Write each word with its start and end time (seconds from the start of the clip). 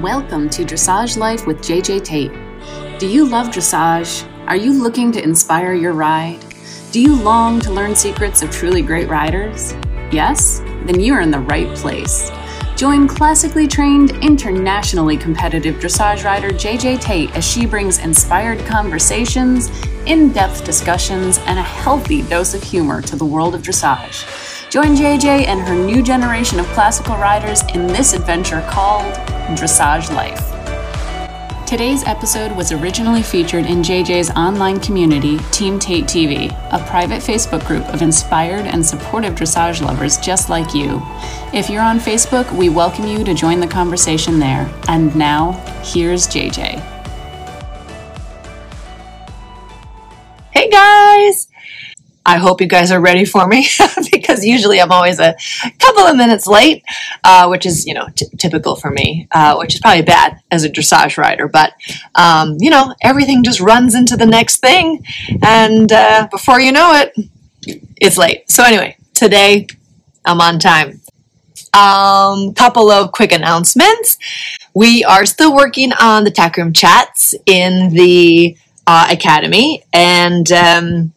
Welcome 0.00 0.50
to 0.50 0.64
Dressage 0.64 1.16
Life 1.16 1.46
with 1.46 1.58
JJ 1.58 2.02
Tate. 2.04 2.32
Do 2.98 3.06
you 3.06 3.28
love 3.28 3.46
dressage? 3.46 4.28
Are 4.48 4.56
you 4.56 4.72
looking 4.82 5.12
to 5.12 5.22
inspire 5.22 5.72
your 5.72 5.92
ride? 5.92 6.44
Do 6.90 7.00
you 7.00 7.14
long 7.14 7.60
to 7.60 7.70
learn 7.70 7.94
secrets 7.94 8.42
of 8.42 8.50
truly 8.50 8.82
great 8.82 9.08
riders? 9.08 9.72
Yes? 10.10 10.58
Then 10.84 11.00
you're 11.00 11.20
in 11.20 11.30
the 11.30 11.38
right 11.38 11.72
place. 11.76 12.32
Join 12.76 13.06
classically 13.06 13.68
trained, 13.68 14.10
internationally 14.22 15.16
competitive 15.16 15.76
dressage 15.76 16.24
rider 16.24 16.50
JJ 16.50 17.00
Tate 17.00 17.34
as 17.36 17.46
she 17.46 17.64
brings 17.64 17.98
inspired 17.98 18.58
conversations, 18.66 19.70
in 20.06 20.32
depth 20.32 20.64
discussions, 20.64 21.38
and 21.46 21.56
a 21.56 21.62
healthy 21.62 22.22
dose 22.22 22.52
of 22.52 22.64
humor 22.64 23.00
to 23.00 23.14
the 23.14 23.24
world 23.24 23.54
of 23.54 23.62
dressage. 23.62 24.24
Join 24.74 24.96
JJ 24.96 25.46
and 25.46 25.60
her 25.60 25.74
new 25.76 26.02
generation 26.02 26.58
of 26.58 26.66
classical 26.70 27.14
riders 27.14 27.62
in 27.74 27.86
this 27.86 28.12
adventure 28.12 28.60
called 28.68 29.04
Dressage 29.56 30.12
Life. 30.12 30.50
Today's 31.64 32.02
episode 32.02 32.50
was 32.56 32.72
originally 32.72 33.22
featured 33.22 33.66
in 33.66 33.82
JJ's 33.82 34.30
online 34.30 34.80
community, 34.80 35.38
Team 35.52 35.78
Tate 35.78 36.06
TV, 36.06 36.50
a 36.72 36.84
private 36.88 37.22
Facebook 37.22 37.64
group 37.68 37.84
of 37.94 38.02
inspired 38.02 38.66
and 38.66 38.84
supportive 38.84 39.36
dressage 39.36 39.80
lovers 39.80 40.18
just 40.18 40.50
like 40.50 40.74
you. 40.74 41.00
If 41.52 41.70
you're 41.70 41.80
on 41.80 42.00
Facebook, 42.00 42.50
we 42.50 42.68
welcome 42.68 43.06
you 43.06 43.22
to 43.22 43.32
join 43.32 43.60
the 43.60 43.68
conversation 43.68 44.40
there. 44.40 44.68
And 44.88 45.14
now, 45.14 45.52
here's 45.84 46.26
JJ. 46.26 46.80
Hey 50.50 50.68
guys! 50.68 51.46
I 52.26 52.38
hope 52.38 52.60
you 52.60 52.66
guys 52.66 52.90
are 52.90 53.00
ready 53.00 53.24
for 53.24 53.46
me 53.46 53.68
because 54.12 54.44
usually 54.44 54.80
I'm 54.80 54.92
always 54.92 55.18
a 55.18 55.36
couple 55.78 56.04
of 56.04 56.16
minutes 56.16 56.46
late, 56.46 56.82
uh, 57.22 57.48
which 57.48 57.66
is, 57.66 57.86
you 57.86 57.92
know, 57.92 58.06
t- 58.14 58.26
typical 58.38 58.76
for 58.76 58.90
me, 58.90 59.28
uh, 59.32 59.56
which 59.56 59.74
is 59.74 59.80
probably 59.80 60.02
bad 60.02 60.40
as 60.50 60.64
a 60.64 60.70
dressage 60.70 61.18
rider. 61.18 61.48
But, 61.48 61.74
um, 62.14 62.56
you 62.60 62.70
know, 62.70 62.94
everything 63.02 63.44
just 63.44 63.60
runs 63.60 63.94
into 63.94 64.16
the 64.16 64.26
next 64.26 64.58
thing. 64.58 65.04
And 65.42 65.92
uh, 65.92 66.28
before 66.30 66.60
you 66.60 66.72
know 66.72 66.92
it, 66.94 67.14
it's 68.00 68.16
late. 68.16 68.50
So, 68.50 68.64
anyway, 68.64 68.96
today 69.12 69.66
I'm 70.24 70.40
on 70.40 70.58
time. 70.58 71.00
Um, 71.74 72.54
couple 72.54 72.90
of 72.90 73.12
quick 73.12 73.32
announcements. 73.32 74.16
We 74.74 75.04
are 75.04 75.26
still 75.26 75.54
working 75.54 75.92
on 76.00 76.24
the 76.24 76.30
Tack 76.30 76.56
Room 76.56 76.72
Chats 76.72 77.34
in 77.46 77.92
the 77.92 78.56
uh, 78.86 79.08
academy. 79.10 79.84
And, 79.92 80.50
um, 80.52 81.12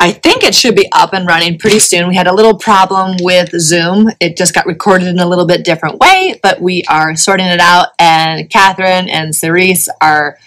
I 0.00 0.12
think 0.12 0.44
it 0.44 0.54
should 0.54 0.76
be 0.76 0.88
up 0.92 1.12
and 1.12 1.26
running 1.26 1.58
pretty 1.58 1.80
soon. 1.80 2.08
We 2.08 2.14
had 2.14 2.28
a 2.28 2.34
little 2.34 2.56
problem 2.56 3.16
with 3.20 3.50
Zoom. 3.60 4.08
It 4.20 4.36
just 4.36 4.54
got 4.54 4.64
recorded 4.66 5.08
in 5.08 5.18
a 5.18 5.26
little 5.26 5.46
bit 5.46 5.64
different 5.64 5.98
way, 5.98 6.38
but 6.40 6.60
we 6.60 6.84
are 6.88 7.16
sorting 7.16 7.46
it 7.46 7.58
out. 7.58 7.88
And 7.98 8.48
Catherine 8.48 9.08
and 9.08 9.34
Cerise 9.34 9.88
are, 10.00 10.38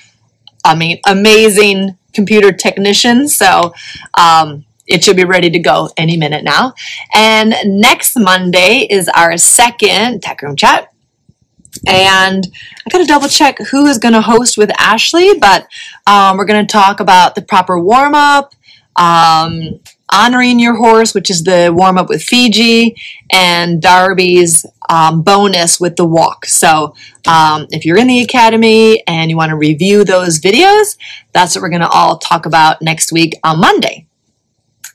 I 0.63 0.75
mean, 0.75 1.02
amazing 1.05 1.97
computer 2.13 2.53
technicians. 2.53 3.35
So 3.35 3.73
um, 4.13 4.63
it 4.88 5.03
should 5.03 5.17
be 5.17 5.25
ready 5.25 5.49
to 5.49 5.59
go 5.59 5.89
any 5.97 6.15
minute 6.15 6.45
now. 6.45 6.73
And 7.13 7.53
next 7.65 8.17
Monday 8.17 8.88
is 8.89 9.09
our 9.09 9.38
second 9.38 10.21
Tack 10.23 10.41
Room 10.43 10.55
Chat. 10.55 10.93
And 11.86 12.47
I 12.86 12.89
got 12.89 12.99
to 12.99 13.05
double 13.05 13.27
check 13.27 13.58
who 13.58 13.86
is 13.88 13.97
to 14.13 14.21
host 14.21 14.58
with 14.58 14.71
Ashley, 14.80 15.38
but 15.39 15.67
um, 16.08 16.38
we're 16.38 16.45
to 16.65 16.71
talk 16.71 16.99
about 17.02 17.36
the 17.36 17.41
proper 17.41 17.80
warm 17.80 18.13
up 18.13 18.53
um, 18.95 19.80
honoring 20.11 20.59
your 20.59 20.75
horse, 20.75 21.14
which 21.14 21.30
is 21.30 21.44
the 21.44 21.72
warm 21.73 21.97
up 21.97 22.09
with 22.09 22.22
Fiji, 22.22 22.95
and 23.31 23.81
Darby's 23.81 24.66
um, 24.89 25.22
bonus 25.22 25.80
with 25.80 25.95
the 25.95 26.06
walk. 26.06 26.45
So, 26.45 26.95
um, 27.28 27.67
if 27.70 27.86
you're 27.86 27.98
in 27.98 28.08
the 28.08 28.22
academy 28.22 29.06
and 29.08 29.30
you 29.30 29.38
want 29.38 29.52
to 29.52 29.56
review 29.56 30.03
those 30.03 30.39
videos, 30.39 30.98
that's 31.33 31.56
what 31.56 31.61
we're 31.61 31.70
going 31.70 31.81
to 31.81 31.89
all 31.89 32.17
talk 32.17 32.45
about 32.45 32.81
next 32.81 33.11
week 33.11 33.33
on 33.44 33.59
Monday. 33.59 34.08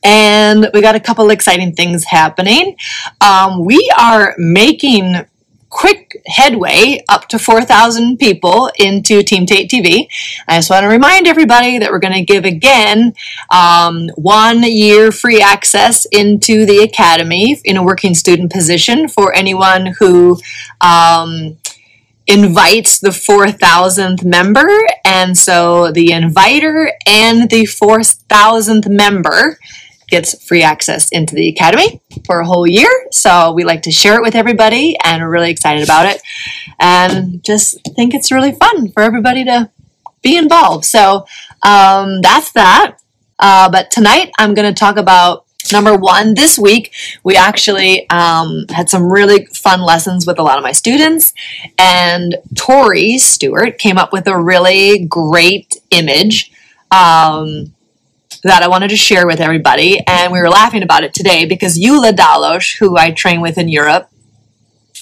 And 0.04 0.68
we 0.72 0.82
got 0.82 0.94
a 0.94 1.00
couple 1.00 1.30
exciting 1.30 1.72
things 1.72 2.04
happening. 2.04 2.76
Um, 3.20 3.64
we 3.64 3.90
are 3.98 4.34
making 4.38 5.26
quick 5.68 6.22
headway 6.26 7.04
up 7.08 7.28
to 7.28 7.38
4,000 7.38 8.18
people 8.18 8.70
into 8.78 9.22
Team 9.22 9.46
Tate 9.46 9.70
TV. 9.70 10.08
I 10.48 10.58
just 10.58 10.70
want 10.70 10.84
to 10.84 10.88
remind 10.88 11.26
everybody 11.26 11.78
that 11.78 11.90
we're 11.90 11.98
going 11.98 12.14
to 12.14 12.24
give 12.24 12.44
again 12.44 13.14
um, 13.50 14.08
one 14.16 14.62
year 14.62 15.12
free 15.12 15.42
access 15.42 16.06
into 16.06 16.66
the 16.66 16.78
academy 16.78 17.60
in 17.64 17.76
a 17.76 17.82
working 17.82 18.14
student 18.14 18.52
position 18.52 19.08
for 19.08 19.34
anyone 19.34 19.94
who. 19.98 20.38
Um, 20.80 21.58
invites 22.28 22.98
the 22.98 23.10
4000th 23.10 24.24
member 24.24 24.68
and 25.04 25.38
so 25.38 25.92
the 25.92 26.10
inviter 26.10 26.90
and 27.06 27.48
the 27.48 27.62
4000th 27.62 28.88
member 28.88 29.58
gets 30.08 30.42
free 30.46 30.62
access 30.62 31.08
into 31.10 31.34
the 31.34 31.48
academy 31.48 32.00
for 32.24 32.40
a 32.40 32.46
whole 32.46 32.66
year. 32.66 32.90
So 33.10 33.52
we 33.52 33.64
like 33.64 33.82
to 33.82 33.90
share 33.90 34.16
it 34.16 34.22
with 34.22 34.34
everybody 34.34 34.96
and 35.04 35.22
we're 35.22 35.30
really 35.30 35.50
excited 35.50 35.82
about 35.82 36.06
it 36.06 36.20
and 36.78 37.42
just 37.44 37.78
think 37.94 38.14
it's 38.14 38.30
really 38.30 38.52
fun 38.52 38.90
for 38.92 39.02
everybody 39.02 39.44
to 39.44 39.70
be 40.22 40.36
involved. 40.36 40.84
So 40.84 41.26
um, 41.62 42.20
that's 42.20 42.52
that. 42.52 42.98
Uh, 43.38 43.70
but 43.70 43.90
tonight 43.90 44.30
I'm 44.38 44.54
going 44.54 44.72
to 44.72 44.78
talk 44.78 44.96
about 44.96 45.46
Number 45.72 45.96
one, 45.96 46.34
this 46.34 46.58
week 46.58 46.94
we 47.24 47.36
actually 47.36 48.08
um, 48.10 48.66
had 48.70 48.88
some 48.88 49.10
really 49.12 49.46
fun 49.46 49.80
lessons 49.80 50.26
with 50.26 50.38
a 50.38 50.42
lot 50.42 50.58
of 50.58 50.62
my 50.62 50.72
students, 50.72 51.32
and 51.78 52.36
Tori 52.54 53.18
Stewart 53.18 53.78
came 53.78 53.98
up 53.98 54.12
with 54.12 54.28
a 54.28 54.38
really 54.38 55.06
great 55.06 55.76
image 55.90 56.52
um, 56.90 57.74
that 58.46 58.62
I 58.62 58.68
wanted 58.68 58.90
to 58.90 58.96
share 58.96 59.26
with 59.26 59.40
everybody. 59.40 60.00
And 60.06 60.32
we 60.32 60.40
were 60.40 60.48
laughing 60.48 60.82
about 60.82 61.02
it 61.02 61.12
today 61.12 61.46
because 61.46 61.78
Gyula 61.78 62.12
Dallos, 62.12 62.76
who 62.78 62.96
I 62.96 63.10
train 63.10 63.40
with 63.40 63.58
in 63.58 63.68
Europe, 63.68 64.08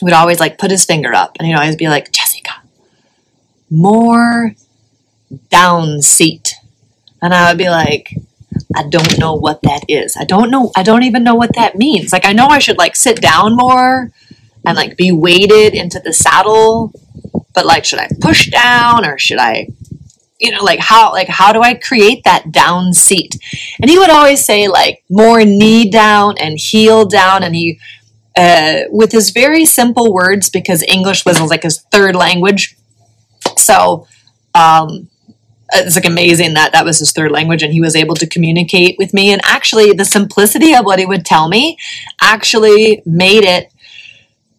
would 0.00 0.12
always 0.12 0.40
like 0.40 0.58
put 0.58 0.70
his 0.70 0.84
finger 0.84 1.14
up 1.14 1.36
and 1.38 1.46
he'd 1.46 1.54
always 1.54 1.76
be 1.76 1.88
like, 1.88 2.10
Jessica, 2.10 2.62
more 3.70 4.54
down 5.50 6.00
seat. 6.00 6.54
And 7.20 7.34
I 7.34 7.50
would 7.50 7.58
be 7.58 7.68
like, 7.68 8.14
I 8.74 8.88
don't 8.88 9.18
know 9.18 9.34
what 9.34 9.60
that 9.62 9.84
is. 9.88 10.16
I 10.16 10.24
don't 10.24 10.50
know. 10.50 10.72
I 10.76 10.82
don't 10.82 11.02
even 11.02 11.22
know 11.22 11.34
what 11.34 11.54
that 11.54 11.76
means. 11.76 12.12
Like, 12.12 12.24
I 12.24 12.32
know 12.32 12.46
I 12.46 12.58
should 12.58 12.78
like 12.78 12.96
sit 12.96 13.20
down 13.20 13.56
more 13.56 14.10
and 14.66 14.76
like 14.76 14.96
be 14.96 15.12
weighted 15.12 15.74
into 15.74 16.00
the 16.00 16.12
saddle, 16.12 16.92
but 17.54 17.66
like, 17.66 17.84
should 17.84 17.98
I 17.98 18.08
push 18.20 18.48
down 18.48 19.04
or 19.04 19.18
should 19.18 19.38
I 19.38 19.68
you 20.44 20.52
know 20.52 20.62
like 20.62 20.78
how 20.78 21.12
like 21.12 21.28
how 21.28 21.52
do 21.52 21.60
i 21.62 21.74
create 21.74 22.22
that 22.24 22.52
down 22.52 22.92
seat? 22.92 23.36
And 23.80 23.90
he 23.90 23.98
would 23.98 24.10
always 24.10 24.44
say 24.44 24.68
like 24.68 25.02
more 25.08 25.44
knee 25.44 25.90
down 25.90 26.36
and 26.38 26.58
heel 26.58 27.06
down 27.06 27.42
and 27.42 27.54
he 27.54 27.80
uh, 28.36 28.80
with 28.90 29.12
his 29.12 29.30
very 29.30 29.64
simple 29.64 30.12
words 30.12 30.50
because 30.50 30.82
english 30.88 31.24
was 31.24 31.40
like 31.40 31.62
his 31.62 31.82
third 31.92 32.16
language. 32.16 32.76
So 33.56 34.06
um, 34.54 35.08
it's 35.72 35.96
like 35.96 36.04
amazing 36.04 36.54
that 36.54 36.72
that 36.72 36.84
was 36.84 36.98
his 36.98 37.12
third 37.12 37.32
language 37.32 37.62
and 37.62 37.72
he 37.72 37.80
was 37.80 37.96
able 37.96 38.14
to 38.16 38.26
communicate 38.26 38.96
with 38.98 39.14
me. 39.14 39.32
And 39.32 39.40
actually 39.44 39.92
the 39.92 40.04
simplicity 40.04 40.74
of 40.74 40.84
what 40.84 40.98
he 40.98 41.06
would 41.06 41.24
tell 41.24 41.48
me 41.48 41.76
actually 42.20 43.02
made 43.04 43.44
it 43.44 43.72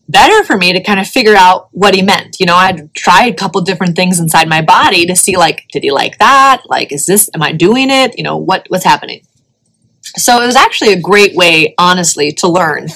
better 0.08 0.44
for 0.44 0.58
me 0.58 0.74
to 0.74 0.84
kind 0.84 1.00
of 1.00 1.08
figure 1.08 1.36
out 1.36 1.70
what 1.72 1.96
he 1.96 2.02
meant. 2.02 2.40
You 2.40 2.46
know, 2.46 2.56
I'd 2.56 2.94
tried 2.94 3.34
a 3.34 3.36
couple 3.36 3.62
different 3.62 3.96
things 3.96 4.20
inside 4.20 4.48
my 4.48 4.62
body 4.62 5.06
to 5.06 5.16
see 5.16 5.38
like, 5.38 5.66
did 5.72 5.84
he 5.84 5.92
like 5.92 6.18
that? 6.20 6.64
Like, 6.68 6.92
is 6.92 7.06
this, 7.06 7.30
am 7.34 7.42
I 7.42 7.52
doing 7.52 7.90
it? 7.90 8.18
You 8.18 8.24
know, 8.24 8.38
what, 8.38 8.66
what's 8.70 8.86
happening? 8.86 9.22
So 10.02 10.42
it 10.42 10.46
was 10.46 10.56
actually 10.56 10.94
a 10.94 11.02
great 11.02 11.36
way, 11.36 11.74
honestly, 11.78 12.32
to 12.34 12.48
learn. 12.48 12.88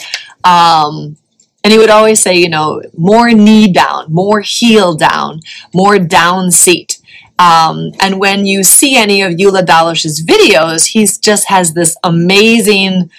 Um, 0.44 1.18
and 1.64 1.74
he 1.74 1.80
would 1.80 1.90
always 1.90 2.22
say, 2.22 2.36
you 2.38 2.50
know, 2.50 2.82
more 2.98 3.32
knee 3.32 3.72
down, 3.72 4.14
more 4.14 4.42
heel 4.42 4.96
down, 4.96 5.42
more 5.74 6.00
down 6.00 6.52
seat. 6.52 7.00
Um, 7.38 7.92
and 8.02 8.20
when 8.20 8.46
you 8.46 8.64
see 8.64 8.98
any 8.98 9.22
of 9.22 9.34
Gyula 9.34 9.66
Dallos's 9.66 10.24
videos, 10.24 10.88
he 10.88 11.06
just 11.06 11.48
has 11.50 11.74
this 11.74 11.98
amazing, 12.04 13.10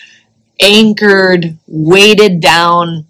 anchored, 0.60 1.58
weighted 1.66 2.40
down 2.40 3.09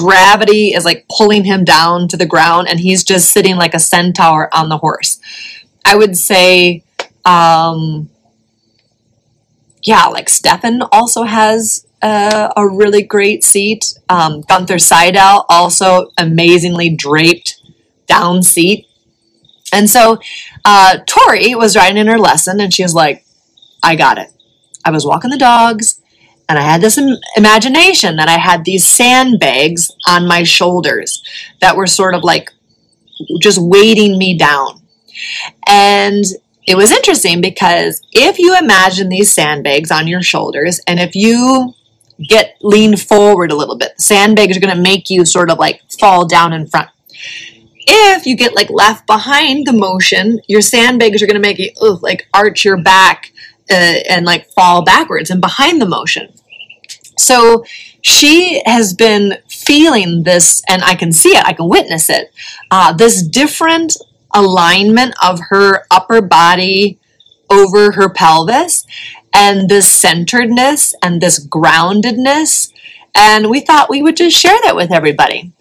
gravity 0.00 0.72
is 0.72 0.86
like 0.86 1.04
pulling 1.14 1.44
him 1.44 1.62
down 1.62 2.08
to 2.08 2.16
the 2.16 2.24
ground 2.24 2.68
and 2.70 2.80
he's 2.80 3.04
just 3.04 3.30
sitting 3.30 3.56
like 3.56 3.74
a 3.74 3.78
centaur 3.78 4.48
on 4.54 4.70
the 4.70 4.78
horse. 4.78 5.20
I 5.84 5.94
would 5.94 6.16
say, 6.16 6.84
um, 7.26 8.08
yeah, 9.82 10.06
like 10.06 10.30
Stefan 10.30 10.80
also 10.90 11.24
has 11.24 11.86
uh, 12.00 12.50
a 12.56 12.66
really 12.66 13.02
great 13.02 13.44
seat. 13.44 13.98
Um, 14.08 14.42
Günter 14.44 14.80
Seidel 14.80 15.44
also 15.50 16.08
amazingly 16.16 16.88
draped 16.88 17.60
down 18.06 18.42
seat. 18.42 18.86
And 19.70 19.88
so 19.88 20.18
uh, 20.64 20.98
Tori 21.06 21.54
was 21.54 21.76
riding 21.76 21.98
in 21.98 22.06
her 22.06 22.18
lesson 22.18 22.58
and 22.58 22.72
she 22.72 22.82
was 22.82 22.94
like, 22.94 23.26
I 23.82 23.96
got 23.96 24.16
it. 24.16 24.30
I 24.82 24.90
was 24.90 25.04
walking 25.04 25.30
the 25.30 25.36
dogs 25.36 25.99
and 26.50 26.58
I 26.58 26.62
had 26.62 26.80
this 26.80 26.98
Im- 26.98 27.16
imagination 27.36 28.16
that 28.16 28.28
I 28.28 28.36
had 28.36 28.64
these 28.64 28.84
sandbags 28.84 29.88
on 30.08 30.26
my 30.26 30.42
shoulders 30.42 31.22
that 31.60 31.76
were 31.76 31.86
sort 31.86 32.12
of 32.16 32.24
like 32.24 32.50
just 33.40 33.58
weighting 33.58 34.18
me 34.18 34.36
down. 34.36 34.82
And 35.68 36.24
it 36.66 36.74
was 36.74 36.90
interesting 36.90 37.40
because 37.40 38.02
if 38.12 38.40
you 38.40 38.58
imagine 38.58 39.08
these 39.08 39.32
sandbags 39.32 39.92
on 39.92 40.08
your 40.08 40.22
shoulders 40.22 40.80
and 40.88 40.98
if 40.98 41.14
you 41.14 41.72
get 42.28 42.56
lean 42.62 42.96
forward 42.96 43.52
a 43.52 43.56
little 43.56 43.78
bit, 43.78 43.96
the 43.96 44.02
sandbags 44.02 44.56
are 44.56 44.60
going 44.60 44.74
to 44.74 44.82
make 44.82 45.08
you 45.08 45.24
sort 45.24 45.50
of 45.50 45.58
like 45.58 45.80
fall 46.00 46.26
down 46.26 46.52
in 46.52 46.66
front. 46.66 46.88
If 47.86 48.26
you 48.26 48.36
get 48.36 48.56
like 48.56 48.70
left 48.70 49.06
behind 49.06 49.68
the 49.68 49.72
motion, 49.72 50.40
your 50.48 50.62
sandbags 50.62 51.22
are 51.22 51.26
going 51.26 51.40
to 51.40 51.48
make 51.48 51.58
you 51.60 51.70
ugh, 51.80 52.02
like 52.02 52.26
arch 52.34 52.64
your 52.64 52.82
back 52.82 53.30
uh, 53.70 54.00
and 54.08 54.26
like 54.26 54.50
fall 54.50 54.84
backwards 54.84 55.30
and 55.30 55.40
behind 55.40 55.80
the 55.80 55.86
motion. 55.86 56.32
So 57.20 57.64
she 58.02 58.62
has 58.64 58.94
been 58.94 59.38
feeling 59.48 60.22
this, 60.22 60.62
and 60.68 60.82
I 60.82 60.94
can 60.94 61.12
see 61.12 61.30
it, 61.30 61.44
I 61.44 61.52
can 61.52 61.68
witness 61.68 62.08
it, 62.08 62.32
uh, 62.70 62.92
this 62.92 63.22
different 63.22 63.96
alignment 64.32 65.14
of 65.22 65.40
her 65.50 65.84
upper 65.90 66.20
body 66.20 66.98
over 67.50 67.92
her 67.92 68.08
pelvis, 68.08 68.86
and 69.34 69.68
this 69.68 69.90
centeredness 69.90 70.94
and 71.02 71.20
this 71.20 71.44
groundedness. 71.46 72.72
And 73.14 73.50
we 73.50 73.60
thought 73.60 73.90
we 73.90 74.02
would 74.02 74.16
just 74.16 74.36
share 74.36 74.58
that 74.64 74.76
with 74.76 74.92
everybody. 74.92 75.52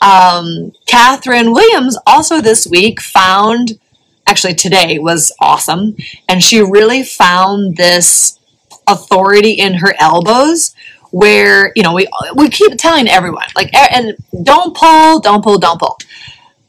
Um, 0.00 0.72
Catherine 0.86 1.52
Williams 1.52 1.98
also 2.06 2.40
this 2.40 2.66
week 2.66 3.00
found, 3.00 3.78
actually 4.26 4.54
today 4.54 4.98
was 4.98 5.32
awesome, 5.40 5.96
and 6.28 6.42
she 6.42 6.60
really 6.60 7.02
found 7.02 7.76
this 7.76 8.38
authority 8.86 9.52
in 9.52 9.74
her 9.74 9.94
elbows 9.98 10.74
where 11.10 11.72
you 11.74 11.82
know 11.82 11.94
we 11.94 12.06
we 12.34 12.48
keep 12.48 12.76
telling 12.76 13.08
everyone 13.08 13.46
like 13.56 13.72
eh, 13.74 13.88
and 13.90 14.44
don't 14.44 14.76
pull 14.76 15.20
don't 15.20 15.42
pull 15.42 15.58
don't 15.58 15.78
pull. 15.78 15.98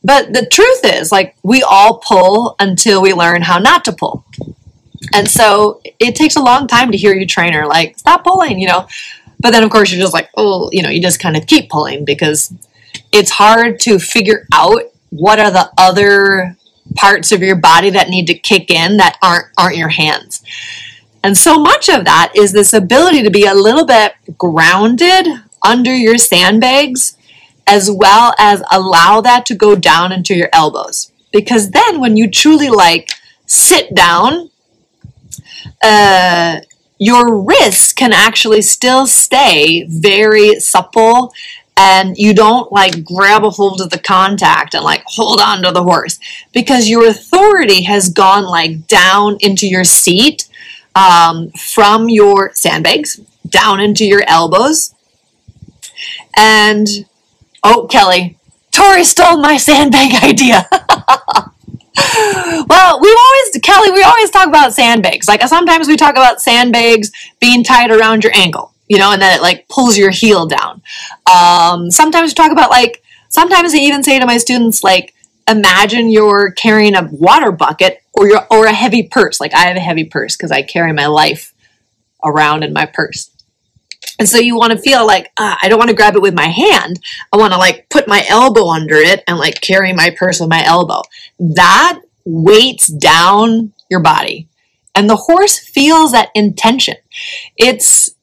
But 0.04 0.34
the 0.34 0.46
truth 0.46 0.82
is 0.84 1.12
like 1.12 1.36
we 1.44 1.62
all 1.62 1.98
pull 1.98 2.56
until 2.60 3.02
we 3.02 3.14
learn 3.14 3.42
how 3.42 3.58
not 3.58 3.84
to 3.86 3.92
pull. 3.92 4.24
And 5.14 5.30
so 5.30 5.82
it 6.00 6.16
takes 6.16 6.36
a 6.36 6.42
long 6.42 6.68
time 6.68 6.92
to 6.92 6.98
hear 6.98 7.14
your 7.14 7.28
trainer 7.28 7.66
like 7.66 7.98
stop 7.98 8.24
pulling 8.24 8.60
you 8.60 8.68
know? 8.68 8.88
But 9.40 9.52
then 9.52 9.64
of 9.64 9.70
course 9.70 9.92
you're 9.92 10.02
just 10.02 10.14
like 10.14 10.30
oh 10.38 10.70
you 10.72 10.84
know 10.84 10.90
you 10.90 11.02
just 11.02 11.20
kind 11.20 11.36
of 11.36 11.46
keep 11.46 11.70
pulling 11.70 12.06
because 12.06 12.54
it's 13.12 13.32
hard 13.32 13.80
to 13.82 14.00
figure 14.00 14.46
out 14.54 14.82
what 15.10 15.40
are 15.40 15.52
the 15.52 15.70
other 15.78 16.56
parts 16.96 17.32
of 17.32 17.42
your 17.42 17.56
body 17.56 17.90
that 17.92 18.10
need 18.10 18.28
to 18.28 18.34
kick 18.34 18.72
in 18.72 18.98
that 18.98 19.18
aren't 19.22 19.46
aren't 19.58 19.78
your 19.78 19.90
hands 19.90 20.44
and 21.24 21.38
so 21.38 21.60
much 21.60 21.90
of 21.90 22.06
that 22.06 22.32
is 22.36 22.52
this 22.52 22.74
ability 22.74 23.24
to 23.24 23.30
be 23.30 23.46
a 23.46 23.54
little 23.54 23.86
bit 23.86 24.14
grounded 24.38 25.28
under 25.66 25.94
your 25.94 26.18
sandbags, 26.18 27.18
as 27.68 27.92
well 27.92 28.34
as 28.38 28.64
allow 28.72 29.22
that 29.22 29.46
to 29.48 29.56
go 29.56 29.76
down 29.76 30.12
into 30.12 30.34
your 30.34 30.50
elbows. 30.54 31.12
Because 31.32 31.72
then 31.72 32.00
when 32.00 32.18
you 32.18 32.30
truly 32.30 32.70
like 32.70 33.12
sit 33.46 33.94
down, 33.94 34.50
uh, 35.84 36.62
your 36.98 37.42
wrists 37.44 37.94
can 37.94 38.12
actually 38.12 38.62
still 38.62 39.08
stay 39.08 39.86
very 39.88 40.60
supple 40.60 41.34
and 41.78 42.18
you 42.18 42.34
don't 42.34 42.74
like 42.74 43.06
grab 43.06 43.46
a 43.46 43.50
hold 43.50 43.80
of 43.80 43.90
the 43.90 44.00
contact 44.00 44.74
and 44.74 44.84
like 44.84 45.02
hold 45.08 45.40
on 45.40 45.64
to 45.64 45.72
the 45.72 45.84
horse 45.84 46.20
because 46.54 46.90
your 46.90 47.08
authority 47.08 47.84
has 47.84 48.10
gone 48.10 48.44
like 48.44 48.86
down 48.88 49.38
into 49.40 49.66
your 49.66 49.86
seat 49.86 50.49
um, 50.96 51.50
from 51.52 52.10
your 52.10 52.52
sandbags 52.54 53.20
down 53.48 53.80
into 53.80 54.06
your 54.06 54.24
elbows. 54.28 54.94
And 56.38 56.88
oh, 57.64 57.88
Kelly, 57.90 58.38
Tori 58.72 59.04
stole 59.04 59.42
my 59.42 59.58
sandbag 59.58 60.14
idea. 60.24 60.68
well, 62.68 63.02
we 63.02 63.18
always, 63.20 63.60
Kelly, 63.62 63.92
we 63.92 64.04
always 64.04 64.30
talk 64.32 64.48
about 64.48 64.74
sandbags. 64.74 65.28
Like 65.28 65.42
sometimes 65.44 65.88
we 65.88 65.98
talk 65.98 66.12
about 66.12 66.42
sandbags 66.42 67.12
being 67.40 67.64
tied 67.64 67.92
around 67.92 68.24
your 68.24 68.34
ankle, 68.36 68.74
you 68.88 68.98
know, 68.98 69.12
and 69.12 69.22
then 69.22 69.38
it 69.38 69.42
like 69.42 69.68
pulls 69.68 69.98
your 69.98 70.12
heel 70.12 70.48
down. 70.48 70.82
Um, 71.32 71.92
sometimes 71.92 72.32
we 72.32 72.36
talk 72.36 72.52
about 72.52 72.70
like, 72.70 73.04
sometimes 73.30 73.74
I 73.74 73.78
even 73.78 74.04
say 74.04 74.20
to 74.20 74.26
my 74.26 74.38
students, 74.38 74.84
like, 74.84 75.14
imagine 75.48 76.10
you're 76.10 76.52
carrying 76.52 76.96
a 76.96 77.10
water 77.12 77.52
bucket 77.52 78.04
or 78.14 78.28
your 78.28 78.46
or 78.52 78.66
a 78.66 78.74
heavy 78.74 79.04
purse. 79.04 79.40
Like 79.40 79.54
I 79.54 79.66
have 79.66 79.78
a 79.78 79.82
heavy 79.82 80.06
purse 80.06 80.36
because 80.36 80.52
I 80.52 80.62
carry 80.62 80.94
my 80.94 81.08
life 81.08 81.54
around 82.24 82.64
in 82.64 82.74
my 82.74 82.86
purse. 82.86 83.32
And 84.18 84.28
so 84.28 84.38
you 84.38 84.58
want 84.58 84.74
to 84.74 84.80
feel 84.80 85.06
like 85.06 85.32
ah, 85.38 85.58
I 85.62 85.70
don't 85.70 85.78
want 85.78 85.90
to 85.90 85.96
grab 85.96 86.16
it 86.16 86.22
with 86.22 86.34
my 86.34 86.48
hand. 86.48 87.00
I 87.32 87.38
want 87.38 87.54
to 87.54 87.60
like 87.60 87.90
put 87.90 88.08
my 88.08 88.24
elbow 88.28 88.68
under 88.68 88.96
it 88.96 89.24
and 89.28 89.38
like 89.38 89.62
carry 89.62 89.94
my 89.94 90.14
purse 90.18 90.40
with 90.40 90.50
my 90.50 90.64
elbow. 90.64 91.02
That 91.40 92.02
weights 92.26 92.88
down 92.88 93.74
your 93.90 94.02
body. 94.02 94.48
And 94.96 95.10
the 95.10 95.16
horse 95.16 95.58
feels 95.58 96.12
that 96.12 96.30
intention. 96.36 96.96
It's 97.58 98.16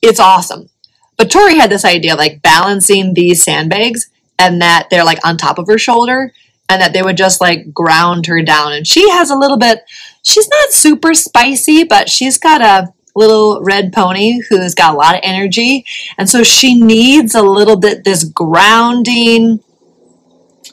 it's 0.00 0.20
awesome. 0.20 0.68
But 1.16 1.30
Tori 1.30 1.56
had 1.56 1.70
this 1.70 1.84
idea 1.84 2.16
like 2.16 2.42
balancing 2.42 3.14
these 3.14 3.44
sandbags 3.44 4.08
and 4.38 4.60
that 4.60 4.88
they're 4.90 5.04
like 5.04 5.24
on 5.24 5.36
top 5.36 5.58
of 5.58 5.66
her 5.68 5.78
shoulder 5.78 6.32
and 6.72 6.82
that 6.82 6.92
they 6.92 7.02
would 7.02 7.16
just 7.16 7.40
like 7.40 7.72
ground 7.72 8.26
her 8.26 8.42
down. 8.42 8.72
And 8.72 8.86
she 8.86 9.08
has 9.10 9.30
a 9.30 9.36
little 9.36 9.58
bit, 9.58 9.80
she's 10.22 10.48
not 10.48 10.72
super 10.72 11.14
spicy, 11.14 11.84
but 11.84 12.08
she's 12.08 12.38
got 12.38 12.62
a 12.62 12.92
little 13.14 13.60
red 13.62 13.92
pony 13.92 14.40
who's 14.48 14.74
got 14.74 14.94
a 14.94 14.96
lot 14.96 15.14
of 15.14 15.20
energy. 15.22 15.84
And 16.16 16.28
so 16.28 16.42
she 16.42 16.74
needs 16.74 17.34
a 17.34 17.42
little 17.42 17.76
bit 17.76 18.04
this 18.04 18.24
grounding, 18.24 19.60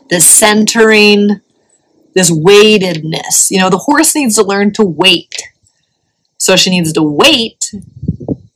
this 0.09 0.29
centering, 0.29 1.41
this 2.15 2.31
weightedness. 2.31 3.51
You 3.51 3.59
know, 3.59 3.69
the 3.69 3.77
horse 3.77 4.15
needs 4.15 4.35
to 4.35 4.43
learn 4.43 4.71
to 4.73 4.85
wait. 4.85 5.43
So 6.37 6.55
she 6.55 6.69
needs 6.69 6.93
to 6.93 7.03
wait, 7.03 7.73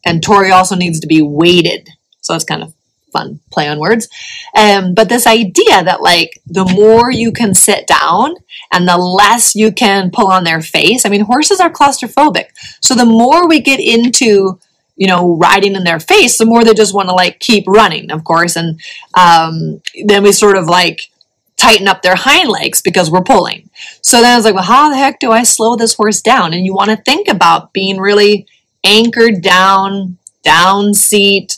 and 0.05 0.23
Tori 0.23 0.51
also 0.51 0.73
needs 0.73 1.01
to 1.01 1.07
be 1.07 1.21
weighted. 1.21 1.89
So 2.21 2.33
it's 2.33 2.45
kind 2.45 2.63
of 2.63 2.73
fun 3.13 3.39
play 3.51 3.69
on 3.69 3.80
words. 3.80 4.10
Um, 4.57 4.94
but 4.94 5.07
this 5.07 5.25
idea 5.25 5.83
that 5.83 6.01
like 6.01 6.42
the 6.45 6.65
more 6.65 7.12
you 7.12 7.31
can 7.31 7.54
sit 7.54 7.88
down 7.88 8.36
and 8.71 8.88
the 8.88 8.98
less 8.98 9.56
you 9.56 9.71
can 9.71 10.12
pull 10.12 10.27
on 10.27 10.44
their 10.44 10.62
face. 10.62 11.06
I 11.06 11.10
mean, 11.10 11.21
horses 11.21 11.62
are 11.62 11.71
claustrophobic. 11.71 12.48
So 12.81 12.95
the 12.95 13.06
more 13.06 13.48
we 13.48 13.62
get 13.62 13.80
into 13.80 14.60
you 14.95 15.07
know, 15.07 15.36
riding 15.38 15.75
in 15.75 15.83
their 15.83 16.00
face, 16.00 16.38
the 16.38 16.45
more 16.45 16.63
they 16.63 16.74
just 16.74 16.94
want 16.94 17.10
to 17.10 17.15
like 17.15 17.39
keep 17.39 17.68
running, 17.68 18.12
of 18.12 18.24
course. 18.24 18.56
And 18.56 18.80
um, 19.15 19.81
then 20.06 20.24
we 20.24 20.31
sort 20.31 20.56
of 20.56 20.68
like 20.68 21.10
tighten 21.57 21.88
up 21.88 22.01
their 22.01 22.15
hind 22.15 22.50
legs 22.50 22.82
because 22.82 23.10
we're 23.10 23.24
pulling. 23.24 23.70
So 24.01 24.22
then 24.22 24.34
I 24.34 24.36
was 24.36 24.46
like, 24.46 24.53
well, 24.53 24.63
how 24.63 24.89
the 24.89 24.98
heck 24.98 25.20
do 25.20 25.32
I 25.32 25.43
slow 25.43 25.75
this 25.75 25.96
horse 25.96 26.22
down? 26.22 26.53
And 26.53 26.65
you 26.65 26.74
want 26.74 26.91
to 26.91 26.98
think 26.98 27.27
about 27.27 27.74
being 27.74 28.00
really 28.00 28.46
anchored 28.84 29.41
down, 29.41 30.17
down 30.43 30.93
seat, 30.93 31.58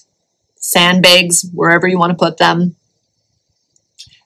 sandbags, 0.66 1.46
wherever 1.54 1.88
you 1.88 2.00
want 2.00 2.12
to 2.12 2.18
put 2.18 2.38
them, 2.38 2.76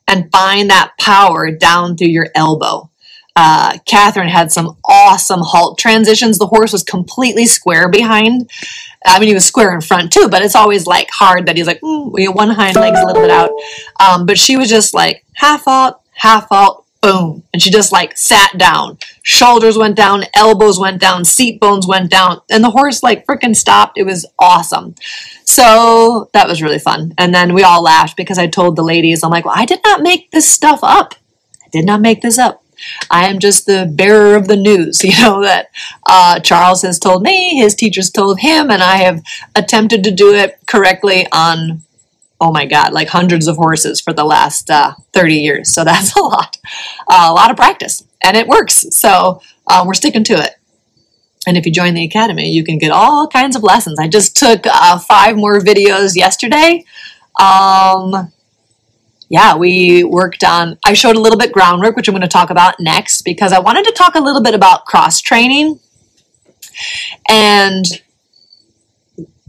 and 0.08 0.32
find 0.32 0.70
that 0.70 0.94
power 1.00 1.52
down 1.52 1.98
through 1.98 2.08
your 2.08 2.28
elbow. 2.34 2.90
Uh, 3.36 3.78
Catherine 3.86 4.30
had 4.30 4.52
some 4.52 4.76
awesome 4.86 5.42
halt 5.42 5.78
transitions. 5.78 6.40
The 6.40 6.48
horse 6.48 6.74
was 6.74 6.84
completely 6.84 7.46
square 7.46 7.90
behind. 7.90 8.50
I 9.06 9.20
mean, 9.20 9.28
he 9.28 9.34
was 9.34 9.46
square 9.46 9.74
in 9.74 9.82
front 9.82 10.12
too, 10.12 10.28
but 10.30 10.42
it's 10.42 10.56
always 10.56 10.88
like 10.88 11.10
hard 11.12 11.46
that 11.46 11.56
he's 11.56 11.68
like, 11.68 11.80
mm, 11.82 12.36
one 12.36 12.50
hind 12.50 12.76
leg's 12.76 13.00
a 13.00 13.06
little 13.06 13.22
bit 13.22 13.32
out. 13.32 13.52
Um, 14.00 14.26
but 14.26 14.38
she 14.38 14.58
was 14.58 14.70
just 14.70 14.94
like 14.94 15.24
half 15.36 15.66
halt, 15.66 16.02
half 16.14 16.50
halt, 16.50 16.86
boom. 17.02 17.44
And 17.54 17.62
she 17.62 17.72
just 17.72 17.92
like 17.92 18.18
sat 18.18 18.58
down. 18.58 18.98
Shoulders 19.24 19.78
went 19.78 19.96
down, 19.96 20.26
elbows 20.34 20.80
went 20.80 21.00
down, 21.00 21.26
seat 21.26 21.60
bones 21.60 21.88
went 21.88 22.10
down, 22.12 22.42
and 22.50 22.64
the 22.64 22.72
horse 22.72 23.04
like 23.04 23.26
freaking 23.26 23.56
stopped. 23.56 23.98
It 23.98 24.06
was 24.06 24.26
awesome. 24.38 24.96
So 25.46 26.30
that 26.34 26.48
was 26.48 26.62
really 26.62 26.80
fun. 26.80 27.14
And 27.18 27.34
then 27.34 27.54
we 27.54 27.64
all 27.64 27.82
laughed 27.82 28.18
because 28.18 28.38
I 28.38 28.48
told 28.48 28.76
the 28.76 28.84
ladies, 28.84 29.24
I'm 29.24 29.32
like, 29.32 29.46
well, 29.46 29.56
I 29.58 29.66
did 29.66 29.80
not 29.84 30.02
make 30.02 30.32
this 30.32 30.50
stuff 30.50 30.80
up. 30.84 31.16
I 31.64 31.70
did 31.72 31.86
not 31.86 32.02
make 32.02 32.22
this 32.22 32.38
up. 32.38 32.64
I 33.12 33.28
am 33.28 33.40
just 33.40 33.66
the 33.66 33.92
bearer 33.92 34.36
of 34.36 34.48
the 34.48 34.56
news, 34.56 35.04
you 35.04 35.20
know, 35.22 35.42
that 35.42 35.68
uh, 36.08 36.40
Charles 36.40 36.82
has 36.84 37.00
told 37.00 37.24
me, 37.24 37.58
his 37.58 37.76
teachers 37.76 38.10
told 38.10 38.40
him, 38.40 38.70
and 38.70 38.82
I 38.82 38.98
have 38.98 39.22
attempted 39.56 40.04
to 40.04 40.12
do 40.12 40.34
it 40.34 40.58
correctly 40.66 41.28
on 41.32 41.84
oh 42.42 42.52
my 42.52 42.66
god, 42.66 42.94
like 42.94 43.10
hundreds 43.10 43.48
of 43.48 43.58
horses 43.58 44.00
for 44.00 44.14
the 44.14 44.24
last 44.24 44.70
uh, 44.70 44.94
30 45.14 45.36
years. 45.36 45.74
So 45.74 45.84
that's 45.86 46.16
a 46.16 46.22
lot, 46.22 46.58
uh, 47.08 47.28
a 47.30 47.34
lot 47.34 47.52
of 47.52 47.58
practice, 47.58 48.04
and 48.24 48.38
it 48.38 48.48
works. 48.48 48.86
So 48.92 49.42
uh, 49.68 49.84
we're 49.86 49.94
sticking 49.94 50.24
to 50.26 50.34
it. 50.34 50.56
And 51.48 51.58
if 51.58 51.66
you 51.66 51.72
join 51.72 51.94
the 51.94 52.04
academy, 52.04 52.50
you 52.50 52.64
can 52.64 52.78
get 52.78 52.92
all 52.92 53.28
kinds 53.28 53.56
of 53.56 53.64
lessons. 53.64 53.98
I 53.98 54.08
just 54.08 54.36
took 54.36 54.62
uh, 54.66 55.00
five 55.00 55.38
more 55.38 55.60
videos 55.60 56.16
yesterday. 56.16 56.86
Um, 57.40 58.32
yeah, 59.30 59.56
we 59.56 60.04
worked 60.04 60.44
on, 60.44 60.78
I 60.84 60.94
showed 60.94 61.16
a 61.16 61.20
little 61.20 61.38
bit 61.38 61.54
groundwork, 61.54 61.96
which 61.96 62.08
I'm 62.08 62.14
going 62.14 62.24
to 62.24 62.28
talk 62.28 62.50
about 62.50 62.80
next 62.80 63.22
because 63.22 63.54
I 63.54 63.60
wanted 63.60 63.86
to 63.86 63.92
talk 63.92 64.16
a 64.16 64.20
little 64.20 64.42
bit 64.42 64.54
about 64.54 64.86
cross 64.86 65.22
training 65.22 65.80
and 67.30 67.86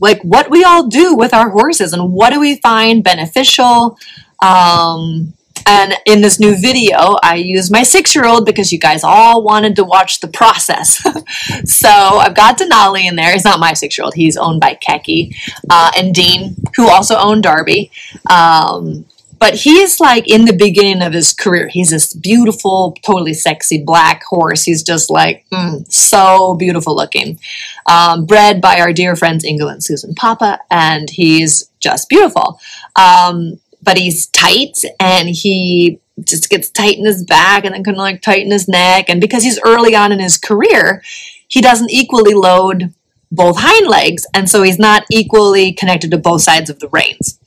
like 0.00 0.21
what 0.23 0.50
we 0.50 0.64
all 0.64 0.88
do 0.88 1.14
with 1.14 1.33
our 1.33 1.50
horses 1.50 1.92
and 1.92 2.12
what 2.12 2.30
do 2.30 2.40
we 2.40 2.57
find 2.61 3.04
beneficial 3.04 3.97
um, 4.42 5.35
And 5.66 5.95
in 6.07 6.23
this 6.23 6.40
new 6.40 6.57
video, 6.57 7.19
I 7.23 7.35
use 7.37 7.71
my 7.71 7.83
six 7.83 8.14
year 8.14 8.25
old 8.25 8.47
because 8.47 8.73
you 8.73 8.78
guys 8.78 9.04
all 9.04 9.42
wanted 9.42 9.76
to 9.76 9.85
watch 9.85 10.21
the 10.21 10.28
process. 10.28 11.02
so 11.64 11.88
I've 11.88 12.35
got 12.35 12.59
Denali 12.59 13.04
in 13.04 13.16
there. 13.16 13.33
He's 13.33 13.45
not 13.45 13.61
my 13.61 13.75
six 13.75 13.99
year 13.99 14.04
old, 14.04 14.14
he's 14.14 14.37
owned 14.37 14.61
by 14.61 14.78
Keki 14.87 15.35
uh, 15.69 15.92
and 15.97 16.14
Dean, 16.14 16.57
who 16.76 16.88
also 16.88 17.16
own 17.16 17.40
Darby. 17.40 17.90
Um, 18.28 19.04
but 19.41 19.55
he's 19.55 19.99
like 19.99 20.29
in 20.29 20.45
the 20.45 20.53
beginning 20.53 21.03
of 21.03 21.15
his 21.15 21.33
career. 21.33 21.69
He's 21.69 21.91
this 21.91 22.13
beautiful, 22.13 22.95
totally 23.03 23.33
sexy 23.33 23.83
black 23.83 24.23
horse. 24.23 24.63
He's 24.65 24.83
just 24.83 25.11
like 25.11 25.47
mm, 25.51 25.91
so 25.91 26.55
beautiful 26.57 26.95
looking. 26.95 27.41
Um, 27.87 28.27
bred 28.27 28.61
by 28.61 28.81
our 28.81 28.93
dear 28.93 29.17
friends 29.17 29.45
Ingo 29.45 29.73
and 29.73 29.83
Susan 29.83 30.15
Papa, 30.15 30.61
and 30.71 31.09
he's 31.09 31.71
just 31.81 32.11
beautiful. 32.11 32.61
Um, 32.97 33.59
but 33.83 33.97
he's 33.97 34.27
tight 34.27 34.85
and 35.01 35.31
he 35.31 35.99
just 36.23 36.51
gets 36.51 36.69
tight 36.69 36.99
in 36.99 37.07
his 37.07 37.25
back 37.25 37.65
and 37.65 37.75
then 37.75 37.83
kind 37.83 37.97
of 37.97 38.01
like 38.01 38.21
tighten 38.21 38.53
his 38.53 38.69
neck. 38.69 39.07
And 39.09 39.23
because 39.23 39.43
he's 39.43 39.59
early 39.65 39.97
on 39.97 40.13
in 40.13 40.21
his 40.21 40.37
career, 40.37 41.03
he 41.49 41.63
doesn't 41.63 41.91
equally 41.91 42.35
load 42.35 42.93
both 43.33 43.57
hind 43.59 43.87
legs, 43.87 44.27
and 44.35 44.51
so 44.51 44.63
he's 44.63 44.79
not 44.79 45.05
equally 45.11 45.73
connected 45.73 46.11
to 46.11 46.19
both 46.19 46.43
sides 46.43 46.69
of 46.69 46.81
the 46.81 46.89
reins. 46.89 47.39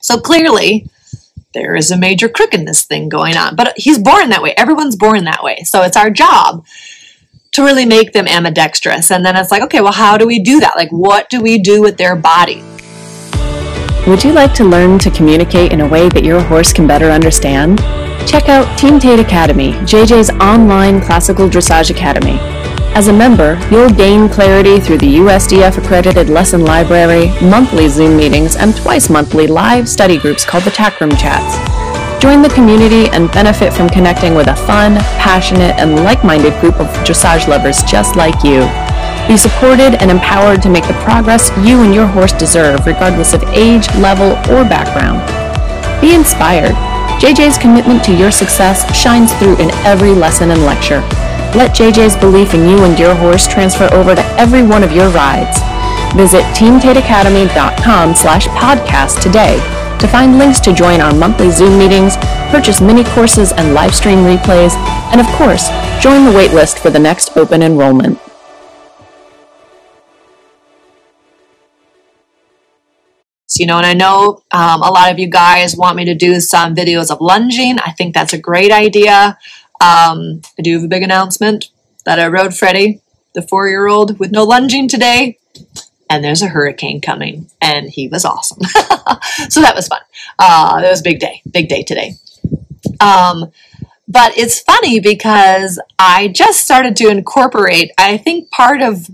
So 0.00 0.18
clearly, 0.18 0.88
there 1.52 1.74
is 1.74 1.90
a 1.90 1.98
major 1.98 2.28
crook 2.28 2.54
in 2.54 2.64
this 2.64 2.84
thing 2.84 3.08
going 3.08 3.36
on. 3.36 3.56
But 3.56 3.74
he's 3.76 3.98
born 3.98 4.30
that 4.30 4.42
way. 4.42 4.54
Everyone's 4.56 4.96
born 4.96 5.24
that 5.24 5.42
way. 5.42 5.62
So 5.64 5.82
it's 5.82 5.96
our 5.96 6.10
job 6.10 6.64
to 7.52 7.62
really 7.62 7.84
make 7.84 8.12
them 8.12 8.26
ambidextrous. 8.26 9.10
And 9.10 9.24
then 9.24 9.36
it's 9.36 9.50
like, 9.50 9.62
okay, 9.62 9.80
well, 9.80 9.92
how 9.92 10.16
do 10.16 10.26
we 10.26 10.38
do 10.38 10.60
that? 10.60 10.76
Like, 10.76 10.90
what 10.90 11.28
do 11.28 11.40
we 11.40 11.58
do 11.58 11.82
with 11.82 11.98
their 11.98 12.16
body? 12.16 12.62
Would 14.06 14.24
you 14.24 14.32
like 14.32 14.52
to 14.54 14.64
learn 14.64 14.98
to 15.00 15.10
communicate 15.10 15.72
in 15.72 15.80
a 15.80 15.88
way 15.88 16.08
that 16.08 16.24
your 16.24 16.40
horse 16.40 16.72
can 16.72 16.86
better 16.86 17.10
understand? 17.10 17.78
Check 18.26 18.48
out 18.48 18.78
Team 18.78 18.98
Tate 18.98 19.20
Academy, 19.20 19.72
JJ's 19.82 20.30
online 20.30 21.00
classical 21.00 21.48
dressage 21.48 21.90
academy. 21.90 22.61
As 22.94 23.08
a 23.08 23.12
member, 23.12 23.58
you'll 23.70 23.88
gain 23.88 24.28
clarity 24.28 24.78
through 24.78 24.98
the 24.98 25.16
USDF 25.16 25.78
accredited 25.78 26.28
lesson 26.28 26.62
library, 26.62 27.28
monthly 27.40 27.88
Zoom 27.88 28.18
meetings, 28.18 28.54
and 28.54 28.76
twice 28.76 29.08
monthly 29.08 29.46
live 29.46 29.88
study 29.88 30.18
groups 30.18 30.44
called 30.44 30.64
the 30.64 30.70
Tack 30.70 31.00
Room 31.00 31.10
Chats. 31.12 31.56
Join 32.22 32.42
the 32.42 32.50
community 32.50 33.08
and 33.08 33.32
benefit 33.32 33.72
from 33.72 33.88
connecting 33.88 34.34
with 34.34 34.48
a 34.48 34.54
fun, 34.54 34.96
passionate, 35.16 35.74
and 35.80 36.04
like 36.04 36.22
minded 36.22 36.52
group 36.60 36.78
of 36.78 36.86
dressage 36.98 37.48
lovers 37.48 37.82
just 37.82 38.14
like 38.14 38.44
you. 38.44 38.60
Be 39.26 39.38
supported 39.38 39.96
and 40.02 40.10
empowered 40.10 40.60
to 40.60 40.68
make 40.68 40.86
the 40.86 41.00
progress 41.02 41.50
you 41.64 41.80
and 41.80 41.94
your 41.94 42.06
horse 42.06 42.32
deserve, 42.32 42.84
regardless 42.84 43.32
of 43.32 43.42
age, 43.54 43.88
level, 43.96 44.32
or 44.52 44.68
background. 44.68 45.18
Be 46.02 46.14
inspired. 46.14 46.74
JJ's 47.18 47.56
commitment 47.56 48.04
to 48.04 48.14
your 48.14 48.30
success 48.30 48.84
shines 48.94 49.32
through 49.38 49.56
in 49.56 49.70
every 49.86 50.12
lesson 50.12 50.50
and 50.50 50.66
lecture. 50.66 51.00
Let 51.54 51.76
JJ's 51.76 52.16
belief 52.16 52.54
in 52.54 52.66
you 52.66 52.84
and 52.84 52.98
your 52.98 53.14
horse 53.14 53.46
transfer 53.46 53.88
over 53.92 54.14
to 54.14 54.24
every 54.40 54.62
one 54.62 54.82
of 54.82 54.90
your 54.90 55.10
rides. 55.10 55.58
Visit 56.16 56.44
teamtateacademy.com 56.56 58.14
slash 58.14 58.46
podcast 58.48 59.22
today 59.22 59.56
to 59.98 60.08
find 60.08 60.38
links 60.38 60.60
to 60.60 60.72
join 60.72 61.00
our 61.00 61.14
monthly 61.14 61.50
Zoom 61.50 61.78
meetings, 61.78 62.16
purchase 62.50 62.80
mini 62.80 63.04
courses 63.04 63.52
and 63.52 63.74
live 63.74 63.94
stream 63.94 64.20
replays, 64.20 64.74
and 65.12 65.20
of 65.20 65.26
course, 65.36 65.68
join 66.02 66.24
the 66.24 66.32
waitlist 66.32 66.78
for 66.78 66.90
the 66.90 66.98
next 66.98 67.36
open 67.36 67.62
enrollment. 67.62 68.18
You 73.58 73.66
know, 73.66 73.76
and 73.76 73.86
I 73.86 73.94
know 73.94 74.42
um, 74.50 74.82
a 74.82 74.90
lot 74.90 75.12
of 75.12 75.20
you 75.20 75.28
guys 75.28 75.76
want 75.76 75.96
me 75.96 76.04
to 76.06 76.16
do 76.16 76.40
some 76.40 76.74
videos 76.74 77.12
of 77.12 77.20
lunging. 77.20 77.78
I 77.78 77.92
think 77.92 78.12
that's 78.12 78.32
a 78.32 78.38
great 78.38 78.72
idea. 78.72 79.38
Um, 79.82 80.42
I 80.56 80.62
do 80.62 80.74
have 80.74 80.84
a 80.84 80.88
big 80.88 81.02
announcement 81.02 81.70
that 82.04 82.20
I 82.20 82.28
rode 82.28 82.54
Freddie, 82.54 83.00
the 83.34 83.42
four 83.42 83.68
year 83.68 83.88
old, 83.88 84.20
with 84.20 84.30
no 84.30 84.44
lunging 84.44 84.86
today. 84.86 85.38
And 86.08 86.22
there's 86.22 86.42
a 86.42 86.48
hurricane 86.48 87.00
coming, 87.00 87.50
and 87.60 87.88
he 87.88 88.06
was 88.06 88.24
awesome. 88.24 88.62
so 89.48 89.60
that 89.62 89.74
was 89.74 89.88
fun. 89.88 90.02
Uh, 90.38 90.80
that 90.80 90.90
was 90.90 91.00
a 91.00 91.04
big 91.04 91.18
day, 91.18 91.42
big 91.50 91.68
day 91.68 91.82
today. 91.82 92.14
Um, 93.00 93.50
but 94.06 94.36
it's 94.36 94.60
funny 94.60 95.00
because 95.00 95.80
I 95.98 96.28
just 96.28 96.60
started 96.60 96.96
to 96.96 97.08
incorporate, 97.08 97.92
I 97.96 98.18
think 98.18 98.50
part 98.50 98.82
of 98.82 99.08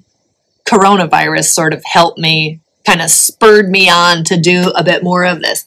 coronavirus 0.66 1.44
sort 1.44 1.72
of 1.72 1.82
helped 1.84 2.18
me, 2.18 2.60
kind 2.84 3.00
of 3.00 3.10
spurred 3.10 3.70
me 3.70 3.88
on 3.88 4.25
to 4.25 4.37
do 4.38 4.72
a 4.75 4.82
bit 4.82 5.02
more 5.04 5.25
of 5.25 5.40
this. 5.40 5.64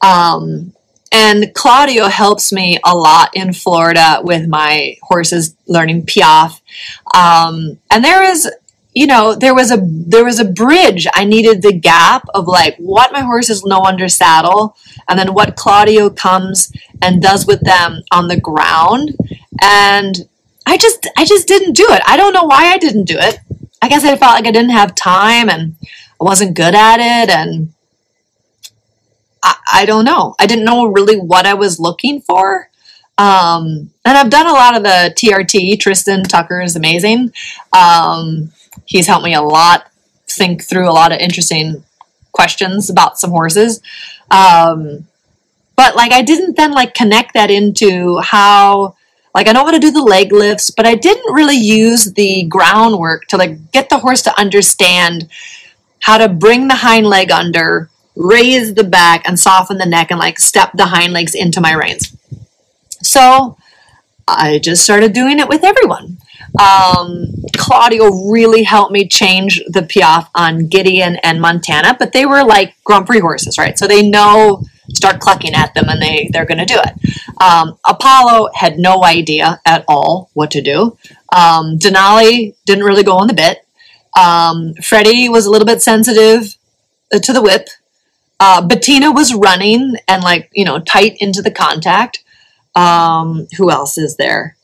Um, 0.00 0.72
and 1.12 1.52
Claudio 1.54 2.06
helps 2.06 2.52
me 2.52 2.78
a 2.84 2.96
lot 2.96 3.30
in 3.34 3.52
Florida 3.52 4.20
with 4.24 4.48
my 4.48 4.96
horses 5.02 5.54
learning 5.68 6.06
Piaffe. 6.06 6.60
Um, 7.14 7.78
and 7.90 8.02
there 8.02 8.22
is, 8.22 8.50
you 8.94 9.06
know, 9.06 9.34
there 9.34 9.54
was 9.54 9.70
a 9.70 9.78
there 9.82 10.24
was 10.24 10.40
a 10.40 10.44
bridge. 10.44 11.06
I 11.12 11.24
needed 11.24 11.60
the 11.60 11.72
gap 11.72 12.24
of 12.34 12.46
like 12.46 12.76
what 12.78 13.12
my 13.12 13.20
horses 13.20 13.64
know 13.64 13.82
under 13.82 14.08
saddle, 14.08 14.74
and 15.08 15.18
then 15.18 15.34
what 15.34 15.56
Claudio 15.56 16.08
comes 16.08 16.72
and 17.02 17.22
does 17.22 17.46
with 17.46 17.60
them 17.60 18.02
on 18.10 18.28
the 18.28 18.40
ground. 18.40 19.14
And 19.60 20.16
I 20.66 20.78
just 20.78 21.06
I 21.16 21.26
just 21.26 21.46
didn't 21.46 21.74
do 21.74 21.86
it. 21.90 22.02
I 22.06 22.16
don't 22.16 22.32
know 22.32 22.44
why 22.44 22.72
I 22.72 22.78
didn't 22.78 23.04
do 23.04 23.18
it. 23.18 23.38
I 23.82 23.88
guess 23.88 24.04
I 24.04 24.16
felt 24.16 24.34
like 24.34 24.46
I 24.46 24.52
didn't 24.52 24.70
have 24.70 24.94
time 24.94 25.50
and 25.50 25.76
I 26.20 26.24
wasn't 26.24 26.56
good 26.56 26.74
at 26.74 27.00
it 27.00 27.28
and 27.28 27.74
I, 29.42 29.56
I 29.72 29.84
don't 29.86 30.04
know. 30.04 30.34
I 30.38 30.46
didn't 30.46 30.64
know 30.64 30.86
really 30.86 31.18
what 31.18 31.46
I 31.46 31.54
was 31.54 31.80
looking 31.80 32.20
for. 32.20 32.68
Um, 33.18 33.90
and 34.04 34.18
I've 34.18 34.30
done 34.30 34.46
a 34.46 34.52
lot 34.52 34.76
of 34.76 34.82
the 34.82 35.14
TRT. 35.14 35.78
Tristan 35.78 36.24
Tucker 36.24 36.60
is 36.60 36.76
amazing. 36.76 37.32
Um, 37.72 38.52
he's 38.86 39.06
helped 39.06 39.24
me 39.24 39.34
a 39.34 39.42
lot 39.42 39.90
think 40.28 40.64
through 40.64 40.88
a 40.88 40.92
lot 40.92 41.12
of 41.12 41.18
interesting 41.18 41.84
questions 42.32 42.88
about 42.88 43.18
some 43.18 43.30
horses. 43.30 43.80
Um, 44.30 45.06
but 45.76 45.94
like 45.94 46.12
I 46.12 46.22
didn't 46.22 46.56
then 46.56 46.72
like 46.72 46.94
connect 46.94 47.34
that 47.34 47.50
into 47.50 48.18
how 48.18 48.96
like 49.34 49.48
I 49.48 49.52
know 49.52 49.64
how 49.64 49.70
to 49.70 49.78
do 49.78 49.90
the 49.90 50.02
leg 50.02 50.32
lifts, 50.32 50.70
but 50.70 50.86
I 50.86 50.94
didn't 50.94 51.34
really 51.34 51.56
use 51.56 52.12
the 52.12 52.44
groundwork 52.44 53.26
to 53.28 53.36
like 53.36 53.72
get 53.72 53.88
the 53.88 53.98
horse 53.98 54.22
to 54.22 54.38
understand 54.38 55.28
how 56.00 56.18
to 56.18 56.28
bring 56.28 56.68
the 56.68 56.74
hind 56.74 57.06
leg 57.06 57.30
under 57.30 57.88
raise 58.16 58.74
the 58.74 58.84
back 58.84 59.22
and 59.26 59.38
soften 59.38 59.78
the 59.78 59.86
neck 59.86 60.10
and 60.10 60.20
like 60.20 60.38
step 60.38 60.72
the 60.74 60.86
hind 60.86 61.12
legs 61.12 61.34
into 61.34 61.60
my 61.60 61.72
reins. 61.72 62.16
So 63.02 63.56
I 64.28 64.58
just 64.58 64.84
started 64.84 65.12
doing 65.12 65.38
it 65.38 65.48
with 65.48 65.64
everyone. 65.64 66.18
Um, 66.60 67.26
Claudio 67.56 68.30
really 68.30 68.62
helped 68.62 68.92
me 68.92 69.08
change 69.08 69.62
the 69.68 69.82
Piaffe 69.82 70.28
on 70.34 70.66
Gideon 70.66 71.16
and 71.22 71.40
Montana, 71.40 71.96
but 71.98 72.12
they 72.12 72.26
were 72.26 72.44
like 72.44 72.74
Prix 72.84 73.20
horses, 73.20 73.58
right? 73.58 73.78
So 73.78 73.86
they 73.86 74.06
know 74.06 74.62
start 74.94 75.20
clucking 75.20 75.54
at 75.54 75.72
them 75.74 75.88
and 75.88 76.02
they 76.02 76.28
they're 76.32 76.44
going 76.44 76.58
to 76.58 76.66
do 76.66 76.78
it. 76.78 77.42
Um, 77.42 77.78
Apollo 77.86 78.50
had 78.54 78.78
no 78.78 79.04
idea 79.04 79.60
at 79.66 79.84
all 79.88 80.30
what 80.34 80.50
to 80.52 80.60
do. 80.60 80.98
Um, 81.34 81.78
Denali 81.78 82.54
didn't 82.66 82.84
really 82.84 83.02
go 83.04 83.16
on 83.16 83.26
the 83.26 83.34
bit. 83.34 83.66
Um, 84.18 84.74
Freddie 84.82 85.28
was 85.28 85.46
a 85.46 85.50
little 85.50 85.66
bit 85.66 85.80
sensitive 85.80 86.56
uh, 87.14 87.18
to 87.18 87.32
the 87.32 87.40
whip. 87.40 87.68
Uh, 88.44 88.60
Bettina 88.60 89.12
was 89.12 89.32
running 89.32 89.94
and 90.08 90.24
like 90.24 90.50
you 90.52 90.64
know 90.64 90.80
tight 90.80 91.16
into 91.20 91.40
the 91.42 91.50
contact. 91.52 92.24
Um, 92.74 93.46
who 93.56 93.70
else 93.70 93.96
is 93.96 94.16
there? 94.16 94.56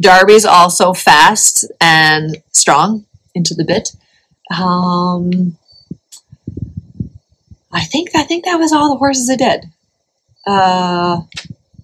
Darby's 0.00 0.46
also 0.46 0.94
fast 0.94 1.70
and 1.82 2.42
strong 2.52 3.04
into 3.34 3.52
the 3.52 3.64
bit. 3.64 3.90
Um, 4.50 5.58
I 7.70 7.84
think 7.84 8.08
I 8.14 8.22
think 8.22 8.46
that 8.46 8.56
was 8.56 8.72
all 8.72 8.88
the 8.88 8.98
horses 8.98 9.28
I 9.28 9.36
did. 9.36 9.66
Uh, 10.46 11.20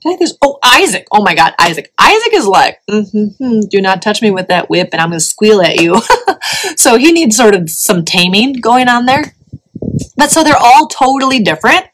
I 0.06 0.18
oh 0.40 0.58
Isaac. 0.64 1.06
Oh 1.12 1.22
my 1.22 1.34
God, 1.34 1.52
Isaac. 1.58 1.92
Isaac 1.98 2.32
is 2.32 2.46
like, 2.46 2.80
mm-hmm, 2.88 3.60
do 3.68 3.82
not 3.82 4.00
touch 4.00 4.22
me 4.22 4.30
with 4.30 4.48
that 4.48 4.70
whip, 4.70 4.88
and 4.92 5.02
I'm 5.02 5.10
going 5.10 5.20
to 5.20 5.24
squeal 5.24 5.60
at 5.60 5.82
you. 5.82 6.00
so 6.76 6.96
he 6.96 7.12
needs 7.12 7.36
sort 7.36 7.54
of 7.54 7.68
some 7.68 8.06
taming 8.06 8.54
going 8.54 8.88
on 8.88 9.04
there. 9.04 9.35
But 10.16 10.30
so 10.30 10.42
they're 10.42 10.56
all 10.56 10.88
totally 10.88 11.40
different. 11.40 11.86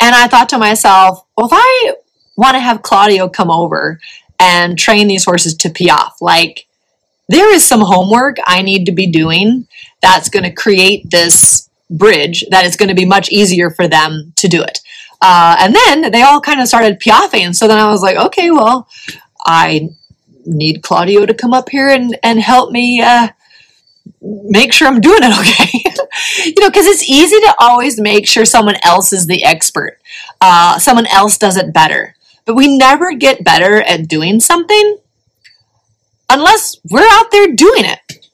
And 0.00 0.14
I 0.14 0.28
thought 0.28 0.48
to 0.50 0.58
myself, 0.58 1.24
well, 1.36 1.46
if 1.46 1.52
I 1.54 1.94
want 2.36 2.54
to 2.54 2.60
have 2.60 2.82
Claudio 2.82 3.28
come 3.28 3.50
over 3.50 4.00
and 4.38 4.78
train 4.78 5.08
these 5.08 5.24
horses 5.24 5.54
to 5.56 5.70
Piaffe, 5.70 6.20
like 6.20 6.66
there 7.28 7.52
is 7.52 7.66
some 7.66 7.80
homework 7.80 8.36
I 8.46 8.62
need 8.62 8.86
to 8.86 8.92
be 8.92 9.10
doing 9.10 9.66
that's 10.00 10.28
going 10.28 10.44
to 10.44 10.52
create 10.52 11.10
this 11.10 11.68
bridge 11.90 12.44
that 12.50 12.64
is 12.64 12.76
going 12.76 12.88
to 12.88 12.94
be 12.94 13.04
much 13.04 13.30
easier 13.30 13.70
for 13.70 13.88
them 13.88 14.32
to 14.36 14.48
do 14.48 14.62
it. 14.62 14.80
Uh, 15.20 15.56
and 15.58 15.74
then 15.74 16.10
they 16.10 16.22
all 16.22 16.40
kind 16.40 16.60
of 16.60 16.68
started 16.68 17.00
piaffing. 17.00 17.54
So 17.54 17.66
then 17.66 17.78
I 17.78 17.90
was 17.90 18.02
like, 18.02 18.16
okay, 18.16 18.50
well, 18.50 18.88
I 19.44 19.88
need 20.44 20.82
Claudio 20.82 21.26
to 21.26 21.34
come 21.34 21.54
up 21.54 21.68
here 21.70 21.88
and, 21.88 22.16
and 22.22 22.38
help 22.38 22.70
me 22.70 23.00
uh, 23.00 23.28
make 24.22 24.72
sure 24.72 24.88
I'm 24.88 25.00
doing 25.00 25.20
it 25.22 25.38
okay. 25.40 26.50
you 26.50 26.60
know, 26.62 26.68
because 26.68 26.86
it's 26.86 27.08
easy 27.08 27.36
to 27.40 27.54
always 27.58 28.00
make 28.00 28.26
sure 28.26 28.44
someone 28.44 28.76
else 28.84 29.12
is 29.12 29.26
the 29.26 29.44
expert, 29.44 29.98
uh, 30.40 30.78
someone 30.78 31.06
else 31.06 31.38
does 31.38 31.56
it 31.56 31.72
better. 31.72 32.14
but 32.44 32.54
we 32.54 32.76
never 32.76 33.12
get 33.12 33.44
better 33.44 33.82
at 33.82 34.08
doing 34.08 34.40
something 34.40 34.98
unless 36.30 36.78
we're 36.90 37.08
out 37.10 37.30
there 37.30 37.54
doing 37.54 37.84
it. 37.84 38.28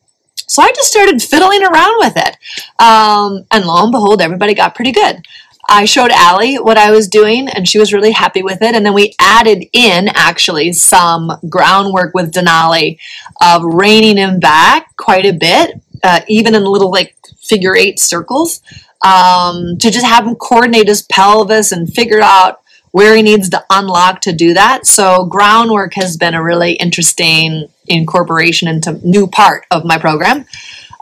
So 0.47 0.63
I 0.63 0.71
just 0.73 0.91
started 0.91 1.23
fiddling 1.23 1.63
around 1.63 1.95
with 1.99 2.15
it. 2.17 2.37
Um, 2.79 3.47
and 3.51 3.65
lo 3.65 3.83
and 3.85 3.93
behold, 3.93 4.21
everybody 4.21 4.55
got 4.55 4.75
pretty 4.75 4.93
good. 4.93 5.25
I 5.69 5.85
showed 5.85 6.11
Allie 6.11 6.57
what 6.57 6.77
I 6.77 6.91
was 6.91 7.09
doing 7.09 7.49
and 7.49 7.69
she 7.69 7.79
was 7.79 7.93
really 7.93 8.11
happy 8.11 8.43
with 8.43 8.63
it. 8.63 8.75
And 8.75 8.85
then 8.85 8.95
we 8.95 9.15
added 9.19 9.65
in 9.73 10.09
actually 10.15 10.73
some 10.73 11.33
groundwork 11.49 12.15
with 12.15 12.33
Denali 12.33 12.99
of 13.41 13.63
reining 13.65 14.17
him 14.17 14.41
back 14.41 14.95
quite 14.97 15.25
a 15.25 15.33
bit, 15.33 15.81
uh, 16.03 16.21
even 16.29 16.55
in 16.55 16.65
little 16.65 16.91
like 16.91 17.17
figure 17.41 17.77
eight 17.77 18.01
circles, 18.01 18.61
um, 19.05 19.79
to 19.79 19.91
just 19.91 20.07
have 20.07 20.27
him 20.27 20.35
coordinate 20.35 20.89
his 20.89 21.03
pelvis 21.03 21.73
and 21.73 21.93
figure 21.93 22.21
out 22.21 22.61
where 22.91 23.17
he 23.17 23.23
needs 23.23 23.49
to 23.49 23.65
unlock 23.71 24.21
to 24.21 24.33
do 24.33 24.55
that. 24.55 24.87
So 24.87 25.25
groundwork 25.25 25.95
has 25.95 26.17
been 26.17 26.35
a 26.35 26.43
really 26.43 26.75
interesting 26.75 27.69
incorporation 27.89 28.69
into 28.69 29.01
new 29.07 29.27
part 29.27 29.65
of 29.71 29.85
my 29.85 29.99
program. 29.99 30.45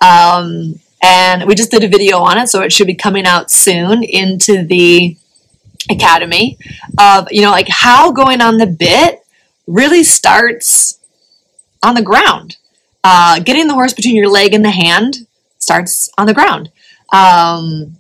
Um, 0.02 0.78
and 1.02 1.46
we 1.46 1.54
just 1.54 1.70
did 1.70 1.84
a 1.84 1.88
video 1.88 2.18
on 2.18 2.38
it, 2.38 2.48
so 2.48 2.62
it 2.62 2.72
should 2.72 2.86
be 2.86 2.94
coming 2.94 3.26
out 3.26 3.50
soon 3.50 4.02
into 4.02 4.64
the 4.64 5.16
academy 5.88 6.58
of 6.98 7.26
you 7.30 7.42
know 7.42 7.50
like 7.50 7.68
how 7.68 8.12
going 8.12 8.40
on 8.40 8.58
the 8.58 8.66
bit 8.66 9.24
really 9.66 10.04
starts 10.04 10.98
on 11.82 11.94
the 11.94 12.02
ground. 12.02 12.56
Uh, 13.02 13.40
getting 13.40 13.66
the 13.66 13.74
horse 13.74 13.94
between 13.94 14.14
your 14.14 14.28
leg 14.28 14.52
and 14.52 14.64
the 14.64 14.70
hand 14.70 15.26
starts 15.58 16.10
on 16.18 16.26
the 16.26 16.34
ground. 16.34 16.70
Um, 17.12 17.96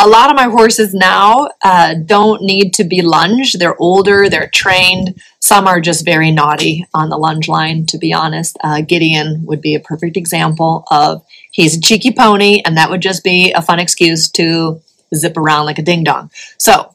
a 0.00 0.08
lot 0.08 0.30
of 0.30 0.36
my 0.36 0.44
horses 0.44 0.94
now 0.94 1.50
uh, 1.62 1.94
don't 2.06 2.42
need 2.42 2.72
to 2.74 2.84
be 2.84 3.02
lunged. 3.02 3.58
They're 3.58 3.80
older, 3.80 4.30
they're 4.30 4.48
trained. 4.48 5.20
Some 5.40 5.66
are 5.68 5.80
just 5.80 6.06
very 6.06 6.30
naughty 6.30 6.86
on 6.94 7.10
the 7.10 7.18
lunge 7.18 7.48
line, 7.48 7.84
to 7.86 7.98
be 7.98 8.12
honest. 8.12 8.56
Uh, 8.64 8.80
Gideon 8.80 9.44
would 9.44 9.60
be 9.60 9.74
a 9.74 9.80
perfect 9.80 10.16
example 10.16 10.84
of 10.90 11.22
he's 11.52 11.76
a 11.76 11.80
cheeky 11.80 12.12
pony, 12.12 12.62
and 12.64 12.78
that 12.78 12.88
would 12.88 13.02
just 13.02 13.22
be 13.22 13.52
a 13.52 13.60
fun 13.60 13.78
excuse 13.78 14.30
to 14.30 14.80
zip 15.14 15.36
around 15.36 15.66
like 15.66 15.78
a 15.78 15.82
ding 15.82 16.02
dong. 16.02 16.30
So 16.56 16.94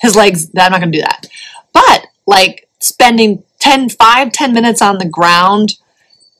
his 0.00 0.16
legs, 0.16 0.50
I'm 0.58 0.72
not 0.72 0.80
going 0.80 0.90
to 0.90 0.98
do 0.98 1.02
that. 1.02 1.28
But 1.72 2.06
like 2.26 2.68
spending 2.80 3.44
10, 3.60 3.90
5, 3.90 4.32
10 4.32 4.52
minutes 4.52 4.82
on 4.82 4.98
the 4.98 5.08
ground, 5.08 5.74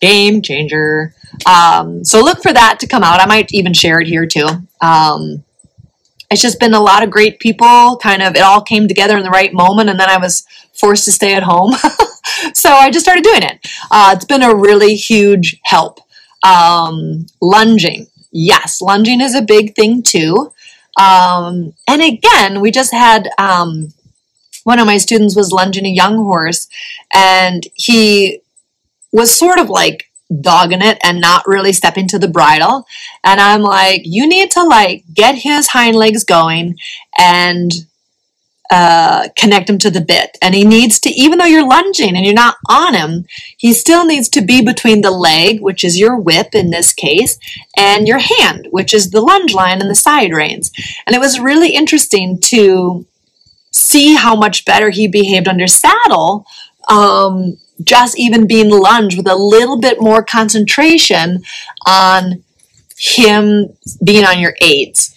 game 0.01 0.43
changer. 0.43 1.15
Um, 1.47 2.05
so 2.05 2.21
look 2.21 2.43
for 2.43 2.53
that 2.53 2.81
to 2.81 2.89
come 2.89 3.05
out. 3.05 3.21
I 3.21 3.27
might 3.27 3.53
even 3.55 3.75
share 3.75 4.01
it 4.01 4.09
here 4.09 4.27
too. 4.27 4.49
Um, 4.81 5.45
it's 6.31 6.43
just 6.43 6.61
been 6.61 6.75
a 6.75 6.81
lot 6.81 7.03
of 7.03 7.11
great 7.11 7.41
people. 7.41 7.97
Kind 7.97 8.23
of, 8.23 8.37
it 8.37 8.43
all 8.43 8.63
came 8.63 8.87
together 8.87 9.17
in 9.17 9.25
the 9.25 9.31
right 9.31 9.53
moment, 9.53 9.91
and 9.91 9.99
then 9.99 10.09
I 10.09 10.19
was 10.19 10.47
forced 10.73 11.05
to 11.07 11.13
stay 11.13 11.35
at 11.35 11.43
home, 11.43 11.73
so 12.55 12.71
I 12.71 12.91
just 12.91 13.05
started 13.05 13.25
doing 13.25 13.43
it. 13.43 13.67
Uh, 13.91 14.13
it's 14.15 14.25
been 14.25 14.43
a 14.43 14.55
really 14.55 14.95
huge 14.95 15.61
help. 15.65 16.01
Um, 16.43 17.27
lunging, 17.43 18.07
yes, 18.31 18.81
lunging 18.81 19.21
is 19.21 19.35
a 19.35 19.43
big 19.43 19.75
thing 19.75 20.03
too. 20.03 20.53
Um, 20.99 21.75
and 21.89 22.03
again, 22.03 22.61
we 22.61 22.71
just 22.71 22.93
had 22.93 23.29
um, 23.39 23.93
one 24.65 24.79
of 24.79 24.87
my 24.87 24.99
students 24.99 25.37
was 25.37 25.53
lunging 25.53 25.87
a 25.87 25.91
young 25.91 26.17
horse, 26.17 26.69
and 27.13 27.67
he 27.75 28.41
was 29.13 29.37
sort 29.37 29.59
of 29.59 29.69
like 29.69 30.10
dogging 30.41 30.83
it 30.83 30.99
and 31.03 31.21
not 31.21 31.47
really 31.47 31.73
stepping 31.73 32.07
to 32.09 32.19
the 32.19 32.29
bridle. 32.29 32.87
And 33.25 33.41
I'm 33.41 33.63
like, 33.63 34.03
you 34.05 34.29
need 34.29 34.51
to 34.53 34.63
like 34.63 35.05
get 35.13 35.35
his 35.37 35.69
hind 35.69 35.97
legs 35.97 36.25
going 36.25 36.77
and 37.19 37.73
uh, 38.71 39.27
connect 39.37 39.69
him 39.69 39.79
to 39.79 39.91
the 39.91 40.01
bit. 40.01 40.39
And 40.41 40.55
he 40.55 40.65
needs 40.65 41.01
to, 41.01 41.11
even 41.11 41.39
though 41.39 41.45
you're 41.45 41.67
lunging 41.67 42.17
and 42.17 42.25
you're 42.25 42.33
not 42.33 42.57
on 42.69 42.95
him, 42.95 43.27
he 43.57 43.73
still 43.73 44.07
needs 44.07 44.29
to 44.29 44.41
be 44.41 44.63
between 44.63 45.01
the 45.01 45.11
leg, 45.11 45.61
which 45.61 45.83
is 45.83 45.99
your 45.99 46.17
whip 46.17 46.55
in 46.55 46.71
this 46.71 46.93
case, 46.93 47.37
and 47.77 48.07
your 48.07 48.21
hand, 48.21 48.69
which 48.71 48.95
is 48.95 49.11
the 49.11 49.21
lunge 49.21 49.55
line 49.55 49.81
and 49.81 49.91
the 49.91 49.97
side 49.97 50.33
reins. 50.33 50.71
And 51.05 51.17
it 51.17 51.19
was 51.19 51.41
really 51.41 51.75
interesting 51.75 52.39
to 52.43 53.07
see 53.73 54.15
how 54.15 54.37
much 54.37 54.65
better 54.65 54.91
he 54.91 55.09
behaved 55.09 55.49
under 55.49 55.67
saddle 55.67 56.47
um, 56.89 57.59
just 57.85 58.19
even 58.19 58.47
being 58.47 58.71
lunged 58.71 59.17
with 59.17 59.29
a 59.29 59.37
little 59.37 59.79
bit 59.79 60.01
more 60.01 60.23
concentration 60.23 61.43
on 61.87 62.43
him 62.99 63.69
being 64.05 64.25
on 64.25 64.41
your 64.41 64.55
aids. 64.61 65.17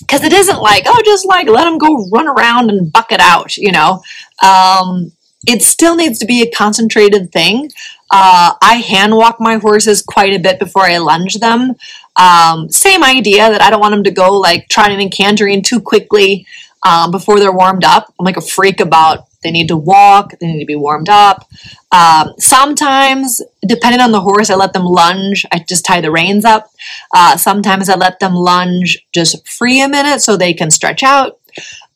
Because 0.00 0.24
it 0.24 0.32
isn't 0.32 0.60
like, 0.60 0.84
oh, 0.86 1.02
just 1.04 1.26
like 1.26 1.48
let 1.48 1.66
him 1.66 1.78
go 1.78 2.08
run 2.12 2.26
around 2.26 2.70
and 2.70 2.92
buck 2.92 3.12
it 3.12 3.20
out, 3.20 3.56
you 3.56 3.70
know. 3.70 4.02
Um, 4.42 5.12
it 5.46 5.62
still 5.62 5.96
needs 5.96 6.18
to 6.18 6.26
be 6.26 6.42
a 6.42 6.50
concentrated 6.50 7.32
thing. 7.32 7.70
Uh, 8.10 8.54
I 8.60 8.76
hand 8.76 9.16
walk 9.16 9.36
my 9.40 9.56
horses 9.56 10.02
quite 10.02 10.34
a 10.34 10.38
bit 10.38 10.58
before 10.58 10.82
I 10.82 10.98
lunge 10.98 11.36
them. 11.36 11.76
Um, 12.16 12.68
same 12.68 13.04
idea 13.04 13.50
that 13.50 13.62
I 13.62 13.70
don't 13.70 13.80
want 13.80 13.92
them 13.92 14.04
to 14.04 14.10
go 14.10 14.32
like 14.32 14.68
trotting 14.68 15.00
and 15.00 15.12
cantering 15.12 15.62
too 15.62 15.80
quickly 15.80 16.46
um, 16.86 17.10
before 17.10 17.38
they're 17.38 17.52
warmed 17.52 17.84
up. 17.84 18.12
I'm 18.18 18.24
like 18.24 18.36
a 18.36 18.42
freak 18.42 18.80
about 18.80 19.29
they 19.42 19.50
need 19.50 19.68
to 19.68 19.76
walk, 19.76 20.38
they 20.38 20.46
need 20.46 20.60
to 20.60 20.66
be 20.66 20.76
warmed 20.76 21.08
up. 21.08 21.48
Um, 21.92 22.34
sometimes, 22.38 23.40
depending 23.66 24.00
on 24.00 24.12
the 24.12 24.20
horse, 24.20 24.50
I 24.50 24.54
let 24.54 24.72
them 24.72 24.84
lunge. 24.84 25.46
I 25.50 25.64
just 25.66 25.84
tie 25.84 26.00
the 26.00 26.10
reins 26.10 26.44
up. 26.44 26.70
Uh, 27.14 27.36
sometimes 27.36 27.88
I 27.88 27.96
let 27.96 28.20
them 28.20 28.34
lunge 28.34 29.06
just 29.12 29.46
free 29.48 29.80
a 29.80 29.88
minute 29.88 30.20
so 30.20 30.36
they 30.36 30.52
can 30.52 30.70
stretch 30.70 31.02
out. 31.02 31.38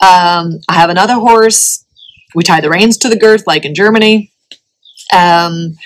Um, 0.01 0.61
I 0.69 0.75
have 0.75 0.91
another 0.91 1.15
horse. 1.15 1.85
We 2.35 2.43
tie 2.43 2.61
the 2.61 2.71
reins 2.71 2.97
to 2.99 3.09
the 3.09 3.19
girth, 3.19 3.47
like 3.47 3.65
in 3.65 3.75
Germany. 3.75 4.33
Um, 5.13 5.77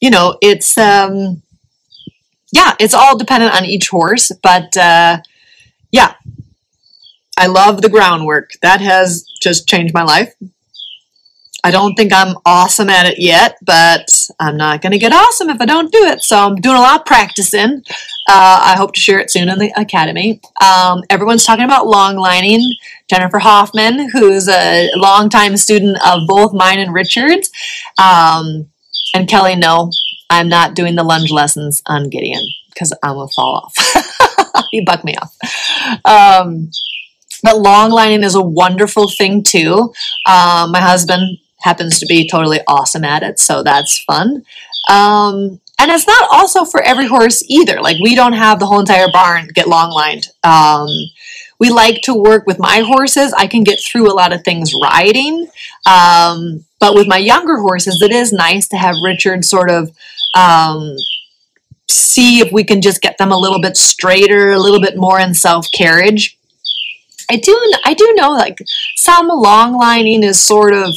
you 0.00 0.10
know, 0.10 0.36
it's 0.42 0.76
um, 0.76 1.42
yeah, 2.52 2.74
it's 2.78 2.94
all 2.94 3.16
dependent 3.16 3.54
on 3.54 3.64
each 3.64 3.88
horse, 3.88 4.30
but 4.42 4.76
uh, 4.76 5.18
yeah, 5.90 6.14
I 7.36 7.46
love 7.46 7.82
the 7.82 7.88
groundwork. 7.88 8.50
That 8.62 8.80
has 8.80 9.26
just 9.40 9.68
changed 9.68 9.94
my 9.94 10.02
life. 10.02 10.34
I 11.64 11.70
don't 11.70 11.94
think 11.94 12.12
I'm 12.12 12.36
awesome 12.44 12.90
at 12.90 13.06
it 13.06 13.18
yet, 13.18 13.56
but 13.62 14.06
I'm 14.38 14.58
not 14.58 14.82
going 14.82 14.92
to 14.92 14.98
get 14.98 15.14
awesome 15.14 15.48
if 15.48 15.62
I 15.62 15.64
don't 15.64 15.90
do 15.90 16.04
it. 16.04 16.20
So 16.20 16.36
I'm 16.36 16.56
doing 16.56 16.76
a 16.76 16.80
lot 16.80 17.00
of 17.00 17.06
practicing. 17.06 17.82
Uh, 18.28 18.60
I 18.62 18.74
hope 18.76 18.92
to 18.92 19.00
share 19.00 19.18
it 19.18 19.30
soon 19.30 19.48
in 19.48 19.58
the 19.58 19.72
academy. 19.74 20.42
Um, 20.62 21.02
everyone's 21.08 21.46
talking 21.46 21.64
about 21.64 21.86
long 21.86 22.16
lining. 22.16 22.60
Jennifer 23.08 23.38
Hoffman, 23.38 24.10
who's 24.10 24.46
a 24.46 24.90
longtime 24.96 25.56
student 25.56 25.96
of 26.06 26.28
both 26.28 26.52
mine 26.52 26.80
and 26.80 26.92
Richard's, 26.92 27.50
um, 27.98 28.68
and 29.14 29.26
Kelly, 29.26 29.56
no, 29.56 29.90
I'm 30.28 30.50
not 30.50 30.74
doing 30.74 30.96
the 30.96 31.02
lunge 31.02 31.30
lessons 31.30 31.82
on 31.86 32.10
Gideon 32.10 32.42
because 32.74 32.92
I'm 33.02 33.14
gonna 33.14 33.28
fall 33.28 33.64
off. 33.64 34.66
you 34.72 34.84
buck 34.84 35.02
me 35.02 35.14
off. 35.16 35.34
Um, 36.04 36.70
but 37.42 37.58
long 37.58 37.90
lining 37.90 38.22
is 38.22 38.34
a 38.34 38.42
wonderful 38.42 39.08
thing 39.08 39.42
too. 39.42 39.92
Um, 40.26 40.72
my 40.72 40.80
husband 40.80 41.38
happens 41.64 41.98
to 41.98 42.06
be 42.06 42.28
totally 42.28 42.60
awesome 42.68 43.04
at 43.04 43.22
it, 43.22 43.38
so 43.38 43.62
that's 43.62 43.98
fun. 44.04 44.44
Um, 44.90 45.60
and 45.78 45.90
it's 45.90 46.06
not 46.06 46.28
also 46.30 46.64
for 46.64 46.82
every 46.82 47.06
horse 47.06 47.42
either. 47.48 47.80
Like 47.80 47.96
we 48.02 48.14
don't 48.14 48.34
have 48.34 48.58
the 48.58 48.66
whole 48.66 48.80
entire 48.80 49.10
barn 49.10 49.48
get 49.54 49.66
long 49.66 49.90
lined. 49.90 50.28
Um, 50.44 50.88
we 51.58 51.70
like 51.70 52.02
to 52.02 52.14
work 52.14 52.46
with 52.46 52.58
my 52.58 52.80
horses. 52.80 53.32
I 53.32 53.46
can 53.46 53.64
get 53.64 53.80
through 53.80 54.12
a 54.12 54.14
lot 54.14 54.32
of 54.32 54.44
things 54.44 54.74
riding, 54.80 55.48
um, 55.86 56.64
but 56.80 56.94
with 56.94 57.08
my 57.08 57.16
younger 57.18 57.58
horses, 57.58 58.02
it 58.02 58.12
is 58.12 58.32
nice 58.32 58.68
to 58.68 58.76
have 58.76 58.96
Richard 59.02 59.44
sort 59.44 59.70
of 59.70 59.90
um, 60.34 60.96
see 61.88 62.40
if 62.40 62.52
we 62.52 62.64
can 62.64 62.82
just 62.82 63.00
get 63.00 63.16
them 63.16 63.32
a 63.32 63.38
little 63.38 63.60
bit 63.60 63.76
straighter, 63.76 64.50
a 64.50 64.60
little 64.60 64.80
bit 64.80 64.96
more 64.96 65.18
in 65.18 65.32
self 65.32 65.70
carriage. 65.72 66.36
I 67.30 67.36
do, 67.36 67.58
I 67.86 67.94
do 67.94 68.12
know 68.16 68.32
like 68.32 68.58
some 68.96 69.28
long 69.28 69.78
lining 69.78 70.22
is 70.22 70.38
sort 70.38 70.74
of 70.74 70.94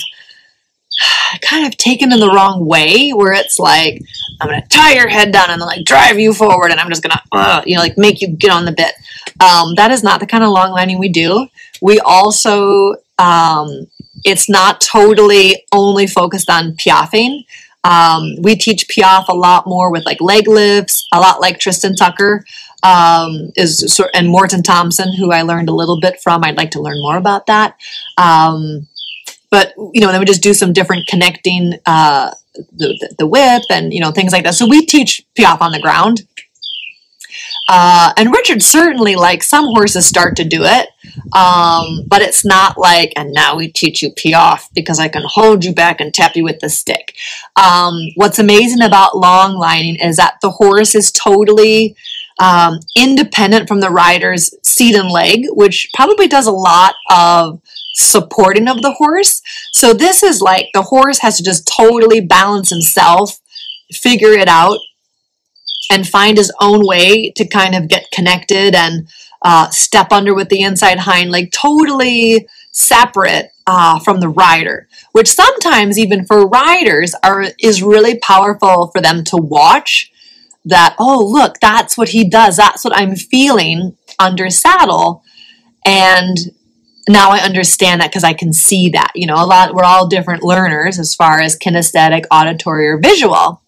kind 1.42 1.66
of 1.66 1.78
taken 1.78 2.12
in 2.12 2.20
the 2.20 2.32
wrong 2.32 2.66
way 2.66 3.12
where 3.12 3.34
it's 3.34 3.60
like 3.60 4.02
i'm 4.42 4.48
gonna 4.48 4.66
tie 4.68 4.94
your 4.94 5.08
head 5.08 5.32
down 5.32 5.50
and 5.50 5.62
like 5.62 5.86
drive 5.86 6.20
you 6.20 6.34
forward 6.34 6.72
and 6.72 6.80
i'm 6.80 6.90
just 6.90 7.04
gonna 7.04 7.22
uh, 7.32 7.62
you 7.66 7.76
know 7.76 7.82
like 7.82 7.98
make 7.98 8.22
you 8.22 8.30
get 8.30 8.52
on 8.52 8.66
the 8.66 8.72
bit. 8.72 8.94
Um, 9.40 9.76
that 9.76 9.92
is 9.92 10.04
not 10.04 10.20
the 10.20 10.26
kind 10.26 10.44
of 10.44 10.50
long 10.50 10.72
lining 10.72 10.98
we 10.98 11.10
do. 11.10 11.48
We 11.80 12.00
also 12.00 12.96
um, 13.20 13.86
it's 14.24 14.50
not 14.50 14.82
totally 14.82 15.64
only 15.72 16.08
focused 16.08 16.50
on 16.50 16.72
piaffing 16.74 17.44
um, 17.84 18.36
we 18.42 18.56
teach 18.56 18.88
piaffe 18.90 19.30
a 19.30 19.34
lot 19.34 19.66
more 19.66 19.92
with 19.92 20.06
like 20.06 20.20
leg 20.20 20.48
lifts 20.48 21.08
a 21.14 21.20
lot 21.20 21.40
like 21.40 21.60
tristan 21.60 21.96
tucker 21.96 22.44
um, 22.84 23.52
is 23.56 24.00
and 24.14 24.28
Morten 24.28 24.62
Thomsen 24.62 25.16
who 25.18 25.32
i 25.32 25.42
learned 25.42 25.70
a 25.70 25.76
little 25.76 26.00
bit 26.00 26.22
from. 26.22 26.44
I'd 26.44 26.58
like 26.58 26.72
to 26.72 26.82
learn 26.82 27.02
more 27.02 27.18
about 27.18 27.48
that. 27.48 27.76
Um, 28.18 28.88
but 29.50 29.74
you 29.94 30.02
know 30.02 30.12
then 30.12 30.20
we 30.20 30.26
just 30.26 30.44
do 30.44 30.54
some 30.54 30.74
different 30.74 31.08
connecting 31.08 31.74
uh, 31.86 32.32
the, 32.56 33.16
the 33.20 33.28
whip 33.28 33.64
and 33.70 33.94
you 33.94 34.00
know 34.00 34.12
things 34.12 34.34
like 34.34 34.44
that 34.44 34.56
so 34.56 34.68
we 34.68 34.86
teach 34.86 35.26
piaffe 35.36 35.62
on 35.62 35.72
the 35.72 35.82
ground 35.82 36.24
Uh, 37.70 38.14
and 38.18 38.32
Richard 38.32 38.64
certainly, 38.64 39.16
like 39.16 39.44
some 39.44 39.66
horses, 39.66 40.06
start 40.06 40.38
to 40.38 40.46
do 40.46 40.62
it, 40.64 40.88
um, 41.34 42.06
but 42.08 42.22
it's 42.22 42.46
not 42.46 42.78
like, 42.78 43.12
and 43.18 43.34
now 43.34 43.58
we 43.58 43.68
teach 43.70 44.02
you 44.02 44.12
piaffe 44.16 44.70
because 44.74 45.00
I 45.00 45.10
can 45.10 45.24
hold 45.26 45.66
you 45.66 45.74
back 45.74 46.00
and 46.00 46.14
tap 46.14 46.36
you 46.38 46.46
with 46.46 46.60
the 46.62 46.70
stick. 46.70 47.14
Um, 47.58 47.94
what's 48.16 48.40
amazing 48.40 48.82
about 48.82 49.18
long 49.18 49.58
lining 49.58 49.98
is 49.98 50.16
that 50.16 50.36
the 50.42 50.52
horse 50.52 50.96
is 50.96 51.12
totally 51.12 51.96
um, 52.40 52.80
independent 52.96 53.68
from 53.68 53.82
the 53.82 53.90
rider's 53.90 54.54
seat 54.64 54.96
and 54.96 55.12
leg, 55.12 55.42
which 55.50 55.90
probably 55.94 56.28
does 56.30 56.48
a 56.48 56.52
lot 56.52 56.96
of 57.12 57.60
supporting 57.98 58.68
of 58.68 58.82
the 58.82 58.94
horse. 58.94 59.42
So 59.72 59.94
this 59.94 60.24
is 60.24 60.42
like 60.42 60.70
the 60.74 60.84
horse 60.84 61.20
has 61.20 61.38
to 61.38 61.44
just 61.44 61.68
totally 61.68 62.22
balance 62.22 62.70
himself, 62.70 63.40
figure 63.92 64.34
it 64.34 64.48
out, 64.48 64.78
and 65.92 66.08
find 66.08 66.38
his 66.38 66.52
own 66.62 66.86
way 66.86 67.32
to 67.32 67.48
kind 67.48 67.76
of 67.76 67.88
get 67.88 68.12
connected 68.12 68.76
and 68.76 69.08
uh, 69.42 69.70
step 69.70 70.12
under 70.12 70.34
with 70.34 70.50
the 70.50 70.62
inside 70.62 71.00
hind 71.00 71.32
leg, 71.32 71.52
totally 71.52 72.48
separate 72.72 73.52
uh, 73.66 74.00
from 74.00 74.20
the 74.20 74.30
rider, 74.30 74.88
which 75.12 75.30
sometimes 75.30 75.98
even 75.98 76.26
for 76.26 76.48
riders 76.48 77.16
are 77.24 77.46
is 77.60 77.84
really 77.84 78.20
powerful 78.20 78.88
for 78.88 79.02
them 79.02 79.24
to 79.26 79.38
watch. 79.38 80.12
That 80.66 80.96
oh 81.00 81.26
look, 81.26 81.60
that's 81.62 81.98
what 81.98 82.10
he 82.10 82.30
does. 82.30 82.58
That's 82.58 82.84
what 82.84 82.96
I'm 82.96 83.16
feeling 83.16 83.96
under 84.20 84.50
saddle, 84.50 85.24
and 85.86 86.38
now 87.08 87.32
I 87.32 87.40
understand 87.40 88.02
that 88.02 88.10
because 88.10 88.24
I 88.24 88.34
can 88.34 88.52
see 88.52 88.90
that. 88.90 89.12
You 89.16 89.28
know, 89.28 89.36
a 89.36 89.46
lot, 89.46 89.74
we're 89.74 89.84
all 89.84 90.08
different 90.08 90.44
learners 90.44 91.00
as 91.00 91.16
far 91.16 91.40
as 91.40 91.58
kinesthetic, 91.58 92.26
auditory, 92.32 92.88
or 92.88 92.98
visual. 92.98 93.62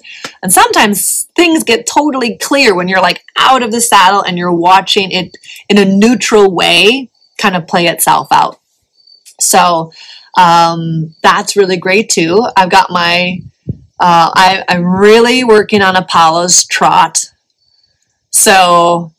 And 0.43 0.51
sometimes 0.51 1.23
things 1.35 1.63
get 1.63 1.87
totally 1.87 2.37
clear 2.37 2.75
when 2.75 2.87
you're 2.87 3.01
like 3.01 3.23
out 3.37 3.63
of 3.63 3.71
the 3.71 3.81
saddle 3.81 4.21
and 4.21 4.37
you're 4.37 4.51
watching 4.51 5.11
it 5.11 5.37
in 5.69 5.77
a 5.77 5.85
neutral 5.85 6.53
way 6.53 7.09
kind 7.37 7.55
of 7.55 7.67
play 7.67 7.87
itself 7.87 8.27
out. 8.31 8.59
So 9.39 9.93
um, 10.37 11.15
that's 11.23 11.55
really 11.55 11.77
great 11.77 12.09
too. 12.09 12.45
I've 12.57 12.69
got 12.69 12.89
my, 12.89 13.41
uh, 13.99 14.31
I, 14.35 14.63
I'm 14.67 14.85
really 14.85 15.43
working 15.43 15.81
on 15.81 15.95
Apollo's 15.95 16.65
trot. 16.65 17.31
So 18.31 19.13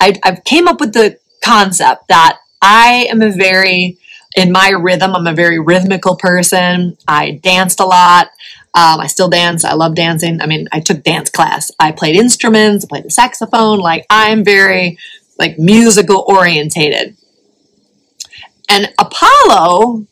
I, 0.00 0.18
I 0.22 0.40
came 0.44 0.66
up 0.66 0.80
with 0.80 0.94
the 0.94 1.18
concept 1.44 2.08
that 2.08 2.38
I 2.60 3.06
am 3.10 3.22
a 3.22 3.30
very, 3.30 3.98
in 4.36 4.52
my 4.52 4.70
rhythm, 4.70 5.14
I'm 5.14 5.26
a 5.26 5.34
very 5.34 5.58
rhythmical 5.58 6.16
person. 6.16 6.96
I 7.06 7.32
danced 7.42 7.80
a 7.80 7.84
lot. 7.86 8.28
Um, 8.74 9.00
I 9.00 9.06
still 9.06 9.30
dance. 9.30 9.64
I 9.64 9.72
love 9.72 9.94
dancing. 9.94 10.40
I 10.40 10.46
mean, 10.46 10.68
I 10.70 10.80
took 10.80 11.02
dance 11.02 11.30
class. 11.30 11.70
I 11.80 11.92
played 11.92 12.16
instruments. 12.16 12.84
I 12.84 12.88
played 12.88 13.04
the 13.04 13.10
saxophone. 13.10 13.78
Like 13.78 14.04
I'm 14.10 14.44
very 14.44 14.98
like 15.38 15.58
musical 15.58 16.24
orientated. 16.28 17.16
And 18.68 18.92
Apollo 18.98 20.06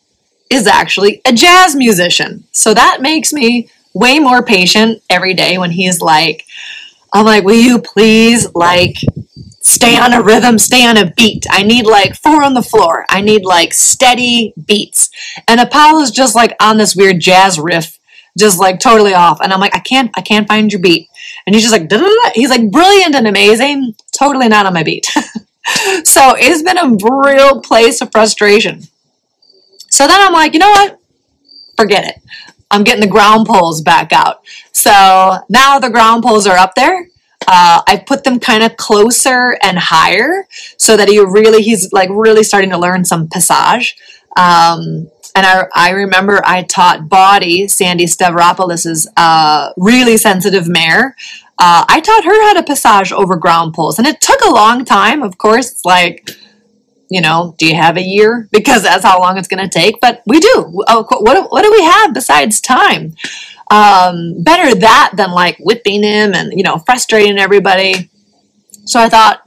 is 0.49 0.67
actually 0.67 1.21
a 1.25 1.33
jazz 1.33 1.75
musician. 1.75 2.45
So 2.51 2.73
that 2.73 3.01
makes 3.01 3.33
me 3.33 3.69
way 3.93 4.19
more 4.19 4.43
patient 4.43 5.01
every 5.09 5.33
day 5.33 5.57
when 5.57 5.71
he's 5.71 6.01
like, 6.01 6.45
I'm 7.13 7.25
like, 7.25 7.43
will 7.43 7.55
you 7.55 7.79
please 7.79 8.53
like 8.55 8.97
stay 9.65 9.97
on 9.97 10.13
a 10.13 10.21
rhythm, 10.21 10.59
stay 10.59 10.85
on 10.85 10.95
a 10.95 11.11
beat. 11.11 11.45
I 11.49 11.63
need 11.63 11.87
like 11.87 12.15
four 12.15 12.43
on 12.43 12.53
the 12.53 12.61
floor. 12.61 13.03
I 13.09 13.21
need 13.21 13.43
like 13.43 13.73
steady 13.73 14.53
beats. 14.63 15.09
And 15.47 15.59
Apollo's 15.59 16.11
just 16.11 16.35
like 16.35 16.55
on 16.61 16.77
this 16.77 16.95
weird 16.95 17.19
jazz 17.19 17.59
riff, 17.59 17.99
just 18.37 18.59
like 18.59 18.79
totally 18.79 19.15
off. 19.15 19.41
And 19.41 19.51
I'm 19.51 19.59
like, 19.59 19.75
I 19.75 19.79
can't, 19.79 20.11
I 20.15 20.21
can't 20.21 20.47
find 20.47 20.71
your 20.71 20.81
beat. 20.81 21.09
And 21.45 21.55
he's 21.55 21.67
just 21.67 21.73
like, 21.73 21.91
he's 22.35 22.51
like 22.51 22.69
brilliant 22.69 23.15
and 23.15 23.27
amazing, 23.27 23.95
totally 24.11 24.47
not 24.47 24.67
on 24.67 24.73
my 24.73 24.83
beat. 24.83 25.05
so 26.03 26.35
it's 26.37 26.61
been 26.61 26.77
a 26.77 26.95
real 27.25 27.59
place 27.61 28.01
of 28.01 28.11
frustration. 28.11 28.83
So 29.89 30.05
then 30.07 30.21
I'm 30.21 30.33
like, 30.33 30.53
you 30.53 30.59
know 30.59 30.69
what? 30.69 30.99
Forget 31.75 32.05
it. 32.05 32.21
I'm 32.69 32.83
getting 32.83 33.01
the 33.01 33.07
ground 33.07 33.47
poles 33.47 33.81
back 33.81 34.13
out. 34.13 34.41
So 34.73 35.39
now 35.49 35.79
the 35.79 35.89
ground 35.89 36.23
poles 36.23 36.45
are 36.45 36.57
up 36.57 36.75
there 36.75 37.07
uh, 37.47 37.81
I 37.87 38.03
put 38.05 38.23
them 38.23 38.39
kind 38.39 38.63
of 38.63 38.77
closer 38.77 39.57
and 39.61 39.77
higher 39.77 40.47
so 40.77 40.97
that 40.97 41.07
he 41.07 41.19
really, 41.19 41.61
he's 41.61 41.91
like 41.91 42.09
really 42.11 42.43
starting 42.43 42.71
to 42.71 42.77
learn 42.77 43.05
some 43.05 43.27
passage. 43.27 43.97
Um, 44.37 45.09
and 45.35 45.45
I, 45.45 45.65
I 45.75 45.89
remember 45.91 46.41
I 46.45 46.63
taught 46.63 47.09
Body, 47.09 47.67
Sandy 47.67 48.05
Stavropoulos' 48.05 49.05
uh, 49.17 49.73
really 49.77 50.17
sensitive 50.17 50.67
mare. 50.67 51.15
Uh, 51.57 51.85
I 51.87 51.99
taught 51.99 52.23
her 52.23 52.47
how 52.47 52.53
to 52.53 52.63
passage 52.63 53.11
over 53.11 53.35
ground 53.35 53.73
poles. 53.73 53.97
And 53.97 54.07
it 54.07 54.21
took 54.21 54.41
a 54.41 54.51
long 54.51 54.85
time, 54.85 55.21
of 55.21 55.37
course. 55.37 55.71
It's 55.71 55.85
like, 55.85 56.29
you 57.09 57.21
know, 57.21 57.53
do 57.57 57.67
you 57.67 57.75
have 57.75 57.97
a 57.97 58.01
year? 58.01 58.47
Because 58.51 58.83
that's 58.83 59.03
how 59.03 59.19
long 59.19 59.37
it's 59.37 59.47
going 59.47 59.63
to 59.63 59.69
take. 59.69 59.99
But 60.01 60.21
we 60.25 60.39
do. 60.39 60.65
What, 60.67 61.51
what 61.51 61.63
do 61.63 61.71
we 61.71 61.83
have 61.83 62.13
besides 62.13 62.59
time? 62.59 63.15
Um, 63.71 64.43
better 64.43 64.75
that 64.75 65.13
than 65.15 65.31
like 65.31 65.57
whipping 65.59 66.03
him 66.03 66.33
and, 66.33 66.53
you 66.53 66.63
know, 66.63 66.77
frustrating 66.77 67.37
everybody. 67.37 68.09
So 68.85 68.99
I 68.99 69.09
thought, 69.09 69.41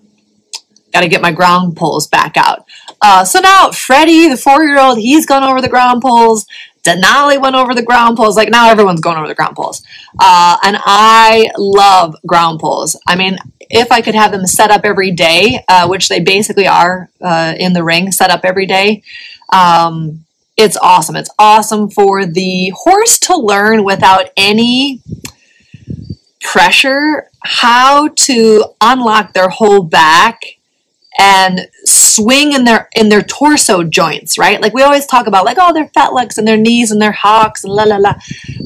got 0.93 1.01
to 1.03 1.09
get 1.09 1.23
my 1.23 1.33
ground 1.33 1.77
poles 1.77 2.07
back 2.07 2.37
out. 2.37 2.65
Uh, 3.01 3.25
so 3.25 3.41
now 3.41 3.71
Freddie, 3.71 4.29
the 4.29 4.37
four 4.37 4.65
year 4.65 4.79
old, 4.79 4.99
he's 4.99 5.27
gone 5.27 5.45
over 5.45 5.61
the 5.61 5.69
ground 5.69 6.03
poles. 6.03 6.47
Denali 6.83 7.41
went 7.41 7.55
over 7.55 7.75
the 7.75 7.83
ground 7.83 8.17
poles. 8.17 8.37
Like 8.37 8.51
now 8.51 8.71
everyone's 8.71 9.01
going 9.01 9.19
over 9.19 9.29
the 9.29 9.35
ground 9.35 9.57
poles. 9.57 9.83
Uh, 10.19 10.57
and 10.63 10.77
I 10.81 11.51
love 11.57 12.17
ground 12.27 12.61
poles. 12.61 12.99
I 13.07 13.17
mean, 13.17 13.37
if 13.71 13.93
I 13.93 14.01
could 14.01 14.15
have 14.15 14.33
them 14.33 14.47
set 14.47 14.71
up 14.71 14.83
every 14.85 15.11
day, 15.11 15.63
uh, 15.69 15.87
which 15.87 16.09
they 16.09 16.21
basically 16.21 16.67
are 16.67 17.11
uh, 17.21 17.55
in 17.59 17.75
the 17.75 17.85
ring, 17.85 18.11
set 18.11 18.31
up 18.31 18.41
every 18.45 18.67
day, 18.67 19.03
um, 19.53 20.25
it's 20.59 20.77
awesome. 20.77 21.15
It's 21.15 21.31
awesome 21.39 21.89
for 21.89 22.27
the 22.27 22.73
horse 22.75 23.19
to 23.21 23.37
learn 23.37 23.85
without 23.85 24.31
any 24.37 25.01
pressure 26.43 27.31
how 27.45 28.09
to 28.09 28.65
unlock 28.81 29.33
their 29.33 29.49
whole 29.49 29.85
back 29.85 30.43
and 31.17 31.69
swing 31.85 32.53
in 32.53 32.65
their 32.65 32.89
in 32.97 33.09
their 33.09 33.23
torso 33.23 33.85
joints, 33.85 34.37
right? 34.37 34.61
Like 34.61 34.75
we 34.75 34.83
always 34.83 35.07
talk 35.07 35.29
about 35.29 35.45
like 35.45 35.59
oh 35.61 35.73
their 35.73 35.87
fetlocks 35.87 36.39
and 36.39 36.47
their 36.47 36.57
knees 36.57 36.91
and 36.91 37.01
their 37.01 37.13
hocks 37.13 37.63
and 37.63 37.73
la 37.73 37.85
la 37.85 37.97
la. 37.97 38.15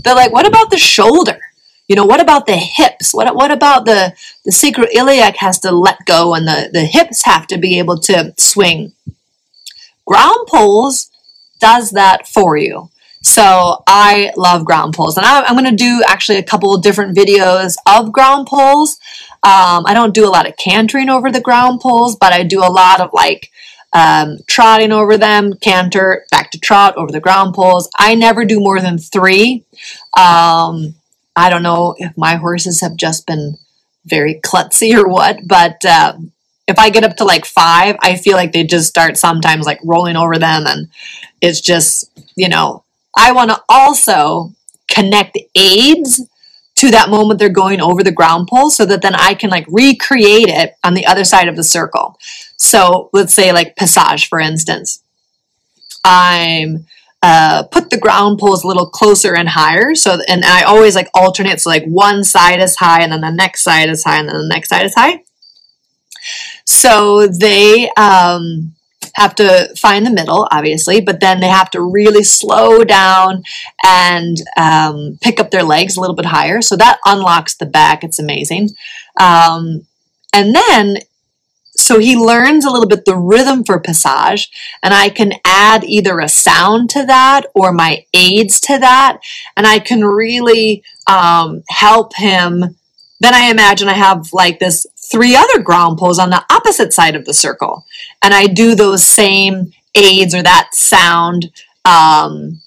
They're 0.03 0.15
like 0.15 0.33
what 0.33 0.47
about 0.47 0.71
the 0.71 0.79
shoulder? 0.79 1.39
You 1.89 1.97
know, 1.97 2.07
what 2.07 2.21
about 2.21 2.47
the 2.47 2.57
hips? 2.57 3.13
What 3.13 3.35
what 3.35 3.51
about 3.51 3.85
the 3.85 4.15
the 4.47 4.51
sacroiliac 4.51 5.37
has 5.37 5.59
to 5.61 5.71
let 5.71 6.07
go 6.07 6.33
and 6.35 6.47
the 6.47 6.71
the 6.73 6.87
hips 6.87 7.27
have 7.27 7.47
to 7.49 7.59
be 7.59 7.79
able 7.79 7.99
to 8.01 8.33
swing. 8.39 8.95
Ground 10.07 10.49
poles 10.49 11.11
does 11.63 11.93
that 11.93 12.27
for 12.27 12.57
you. 12.57 12.91
So 13.23 13.85
I 13.87 14.33
love 14.37 14.65
ground 14.65 14.95
poles, 14.95 15.17
and 15.17 15.25
I, 15.25 15.49
am 15.49 15.57
going 15.57 15.71
to 15.71 15.77
do 15.77 16.03
actually 16.07 16.39
a 16.39 16.43
couple 16.43 16.77
different 16.79 17.17
videos 17.17 17.77
of 17.87 18.13
ground 18.13 18.49
poles. 18.49 18.99
Um, 19.45 19.87
I 19.87 19.95
don't 19.95 20.13
do 20.13 20.27
a 20.27 20.35
lot 20.37 20.49
of 20.49 20.57
cantering 20.57 21.09
over 21.09 21.31
the 21.31 21.41
ground 21.41 21.81
poles, 21.81 22.17
but 22.17 22.33
I 22.33 22.43
do 22.43 22.59
a 22.59 22.67
lot 22.67 23.01
of 23.01 23.11
like 23.13 23.51
um, 23.93 24.39
trotting 24.49 24.91
over 24.91 25.17
them, 25.17 25.55
canter, 25.55 26.25
back 26.33 26.51
to 26.51 26.59
trot 26.59 26.97
over 26.97 27.13
the 27.13 27.21
ground 27.21 27.55
poles. 27.55 27.89
I 27.97 28.17
never 28.17 28.45
do 28.45 28.59
more 28.59 28.81
than 28.81 28.99
three. 28.99 29.65
Um, 30.17 30.97
I 31.37 31.49
don't 31.49 31.63
know 31.63 31.95
if 31.99 32.19
my 32.19 32.35
horses 32.37 32.81
have 32.81 32.97
just 32.97 33.27
been 33.27 33.57
very 34.05 34.41
klutzy 34.45 34.99
or 34.99 35.09
what, 35.09 35.39
but 35.47 35.85
uh, 35.85 36.15
if 36.69 36.79
I 36.79 36.91
get 36.91 37.05
up 37.05 37.17
to 37.17 37.25
like 37.25 37.45
five, 37.45 37.97
I 38.01 38.17
feel 38.17 38.37
like 38.37 38.53
they 38.53 38.65
just 38.65 38.89
start 38.89 39.17
sometimes 39.17 39.67
like 39.67 39.81
rolling 39.85 40.17
over 40.17 40.39
them 40.39 40.65
and 40.67 40.89
it's 41.41 41.61
just, 41.61 42.11
you 42.37 42.49
know, 42.49 42.85
I 43.17 43.33
want 43.33 43.51
to 43.51 43.63
also 43.69 44.53
connect 44.89 45.39
aids 45.55 46.23
to 46.77 46.91
that 46.91 47.11
moment 47.11 47.39
they're 47.39 47.49
going 47.49 47.81
over 47.81 48.03
the 48.03 48.13
ground 48.13 48.49
pole 48.49 48.71
so 48.71 48.85
that 48.87 49.03
then 49.03 49.15
I 49.15 49.35
can 49.35 49.51
like 49.51 49.67
recreate 49.69 50.49
it 50.49 50.75
on 50.83 50.95
the 50.95 51.07
other 51.07 51.25
side 51.25 51.49
of 51.49 51.57
the 51.57 51.65
circle. 51.65 52.19
So 52.57 53.11
let's 53.13 53.35
say 53.35 53.53
like 53.53 53.77
passage, 53.77 54.29
for 54.29 54.41
instance. 54.41 55.03
I'm 56.05 56.87
uh, 57.23 57.63
put 57.71 57.91
the 57.91 57.99
ground 57.99 58.41
poles 58.41 58.65
a 58.65 58.67
little 58.67 58.89
closer 58.89 59.35
and 59.37 59.49
higher. 59.49 59.95
So, 59.95 60.19
and 60.27 60.45
I 60.45 60.63
always 60.63 60.97
like 60.97 61.09
alternate. 61.15 61.61
So 61.61 61.71
like 61.71 61.85
one 61.85 62.25
side 62.25 62.61
is 62.61 62.77
high 62.77 63.03
and 63.03 63.13
then 63.13 63.21
the 63.21 63.31
next 63.31 63.63
side 63.63 63.89
is 63.89 64.03
high 64.03 64.19
and 64.19 64.29
then 64.29 64.37
the 64.37 64.49
next 64.49 64.69
side 64.69 64.87
is 64.87 64.95
high. 64.95 65.23
So 66.73 67.27
they, 67.27 67.91
um, 67.97 68.75
have 69.15 69.35
to 69.35 69.69
find 69.77 70.07
the 70.07 70.11
middle, 70.11 70.49
obviously, 70.51 71.01
but 71.01 71.21
then 71.21 71.41
they 71.41 71.49
have 71.49 71.71
to 71.71 71.83
really 71.83 72.25
slow 72.25 72.83
down 72.85 73.43
and 73.85 74.39
um, 74.57 75.19
pick 75.21 75.39
up 75.39 75.51
their 75.51 75.63
legs 75.63 75.97
a 75.97 76.01
little 76.01 76.17
bit 76.17 76.27
higher. 76.27 76.63
So 76.63 76.77
that 76.77 76.99
unlocks 77.05 77.55
the 77.55 77.67
back. 77.67 78.03
It's 78.03 78.19
amazing. 78.19 78.71
Um, 79.21 79.87
and 80.33 80.55
then, 80.55 80.99
so 81.77 81.99
he 81.99 82.17
learns 82.17 82.65
a 82.65 82.71
little 82.71 82.89
bit 82.89 83.05
the 83.05 83.17
rhythm 83.17 83.65
for 83.65 83.81
passage, 83.81 84.51
and 84.83 84.95
I 84.95 85.09
can 85.09 85.35
add 85.45 85.85
either 85.85 86.19
a 86.21 86.29
sound 86.29 86.91
to 86.91 87.05
that 87.05 87.47
or 87.55 87.73
my 87.73 88.05
aids 88.15 88.61
to 88.63 88.79
that, 88.79 89.19
and 89.57 89.67
I 89.67 89.79
can 89.79 90.05
really 90.05 90.83
um, 91.07 91.63
help 91.69 92.17
him 92.17 92.77
then 93.23 93.35
I 93.35 93.51
imagine 93.51 93.89
I 93.89 93.95
have 93.95 94.33
like 94.33 94.59
this 94.59 94.87
three 94.97 95.37
other 95.37 95.63
ground 95.63 95.99
poles 95.99 96.19
on 96.19 96.31
the 96.31 96.45
opposite 96.51 96.93
side 96.93 97.15
of 97.15 97.25
the 97.25 97.35
circle. 97.35 97.87
And 98.23 98.35
I 98.35 98.47
do 98.47 98.75
those 98.75 99.05
same 99.05 99.73
aids 99.95 100.35
or 100.35 100.43
that 100.43 100.71
sound. 100.75 101.53
Um, 101.85 102.61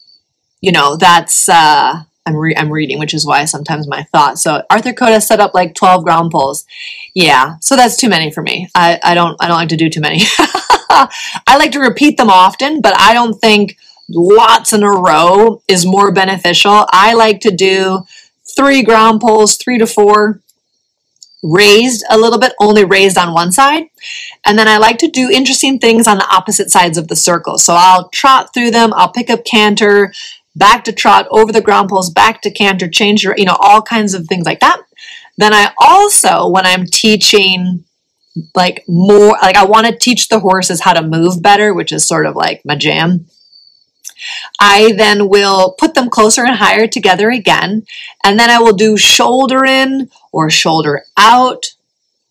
you 0.61 0.71
know, 0.71 0.95
that's, 0.95 1.49
uh, 1.49 2.03
I'm, 2.25 2.35
re- 2.35 2.55
I'm 2.55 2.71
reading, 2.71 2.99
which 2.99 3.13
is 3.13 3.25
why 3.25 3.45
sometimes 3.45 3.87
my 3.87 4.03
thoughts. 4.03 4.43
So 4.43 4.63
Arthur 4.69 4.93
Coda 4.93 5.21
set 5.21 5.39
up 5.39 5.53
like 5.53 5.75
12 5.75 6.03
ground 6.03 6.31
poles. 6.31 6.65
Yeah, 7.13 7.57
so 7.59 7.75
that's 7.75 7.97
too 7.97 8.09
many 8.09 8.31
for 8.31 8.41
me. 8.41 8.69
I, 8.73 8.99
I 9.03 9.13
don't 9.13 9.37
I 9.39 9.47
don't 9.47 9.57
like 9.57 9.69
to 9.69 9.77
do 9.77 9.89
too 9.89 10.01
many. 10.01 10.21
I 10.39 11.57
like 11.57 11.71
to 11.73 11.79
repeat 11.79 12.17
them 12.17 12.29
often, 12.29 12.81
but 12.81 12.93
I 12.99 13.13
don't 13.13 13.39
think 13.39 13.77
lots 14.09 14.73
in 14.73 14.83
a 14.83 14.89
row 14.89 15.61
is 15.67 15.85
more 15.85 16.11
beneficial. 16.11 16.85
I 16.91 17.13
like 17.13 17.41
to 17.41 17.51
do 17.51 18.05
three 18.55 18.83
ground 18.83 19.21
poles, 19.21 19.55
three 19.57 19.77
to 19.77 19.87
four, 19.87 20.41
raised 21.45 22.03
a 22.09 22.17
little 22.17 22.39
bit, 22.39 22.53
only 22.59 22.83
raised 22.83 23.17
on 23.17 23.33
one 23.33 23.51
side. 23.51 23.83
And 24.45 24.57
then 24.57 24.67
I 24.67 24.77
like 24.77 24.97
to 24.99 25.07
do 25.07 25.29
interesting 25.29 25.79
things 25.79 26.07
on 26.07 26.17
the 26.17 26.27
opposite 26.29 26.71
sides 26.71 26.97
of 26.97 27.07
the 27.07 27.15
circle. 27.15 27.57
So 27.57 27.75
I'll 27.77 28.09
trot 28.09 28.53
through 28.53 28.71
them, 28.71 28.93
I'll 28.93 29.11
pick 29.11 29.29
up 29.29 29.45
canter, 29.45 30.13
back 30.55 30.83
to 30.85 30.91
trot, 30.91 31.27
over 31.31 31.51
the 31.51 31.61
ground 31.61 31.89
poles, 31.89 32.09
back 32.09 32.41
to 32.41 32.51
canter, 32.51 32.87
change, 32.87 33.23
you 33.23 33.45
know, 33.45 33.57
all 33.59 33.81
kinds 33.81 34.13
of 34.13 34.27
things 34.27 34.45
like 34.45 34.59
that. 34.61 34.81
Then 35.37 35.53
I 35.53 35.73
also, 35.79 36.47
when 36.49 36.65
I'm 36.65 36.85
teaching 36.85 37.83
like 38.55 38.83
more, 38.87 39.37
like 39.41 39.55
I 39.55 39.65
want 39.65 39.87
to 39.87 39.97
teach 39.97 40.29
the 40.29 40.39
horses 40.39 40.81
how 40.81 40.93
to 40.93 41.01
move 41.01 41.41
better, 41.41 41.73
which 41.73 41.91
is 41.91 42.07
sort 42.07 42.25
of 42.25 42.35
like 42.35 42.61
my 42.65 42.75
jam. 42.75 43.27
I 44.59 44.93
then 44.93 45.29
will 45.29 45.75
put 45.77 45.93
them 45.93 46.09
closer 46.09 46.45
and 46.45 46.55
higher 46.55 46.87
together 46.87 47.29
again, 47.29 47.85
and 48.23 48.39
then 48.39 48.49
I 48.49 48.59
will 48.59 48.73
do 48.73 48.97
shoulder 48.97 49.65
in 49.65 50.09
or 50.31 50.49
shoulder 50.49 51.03
out, 51.17 51.65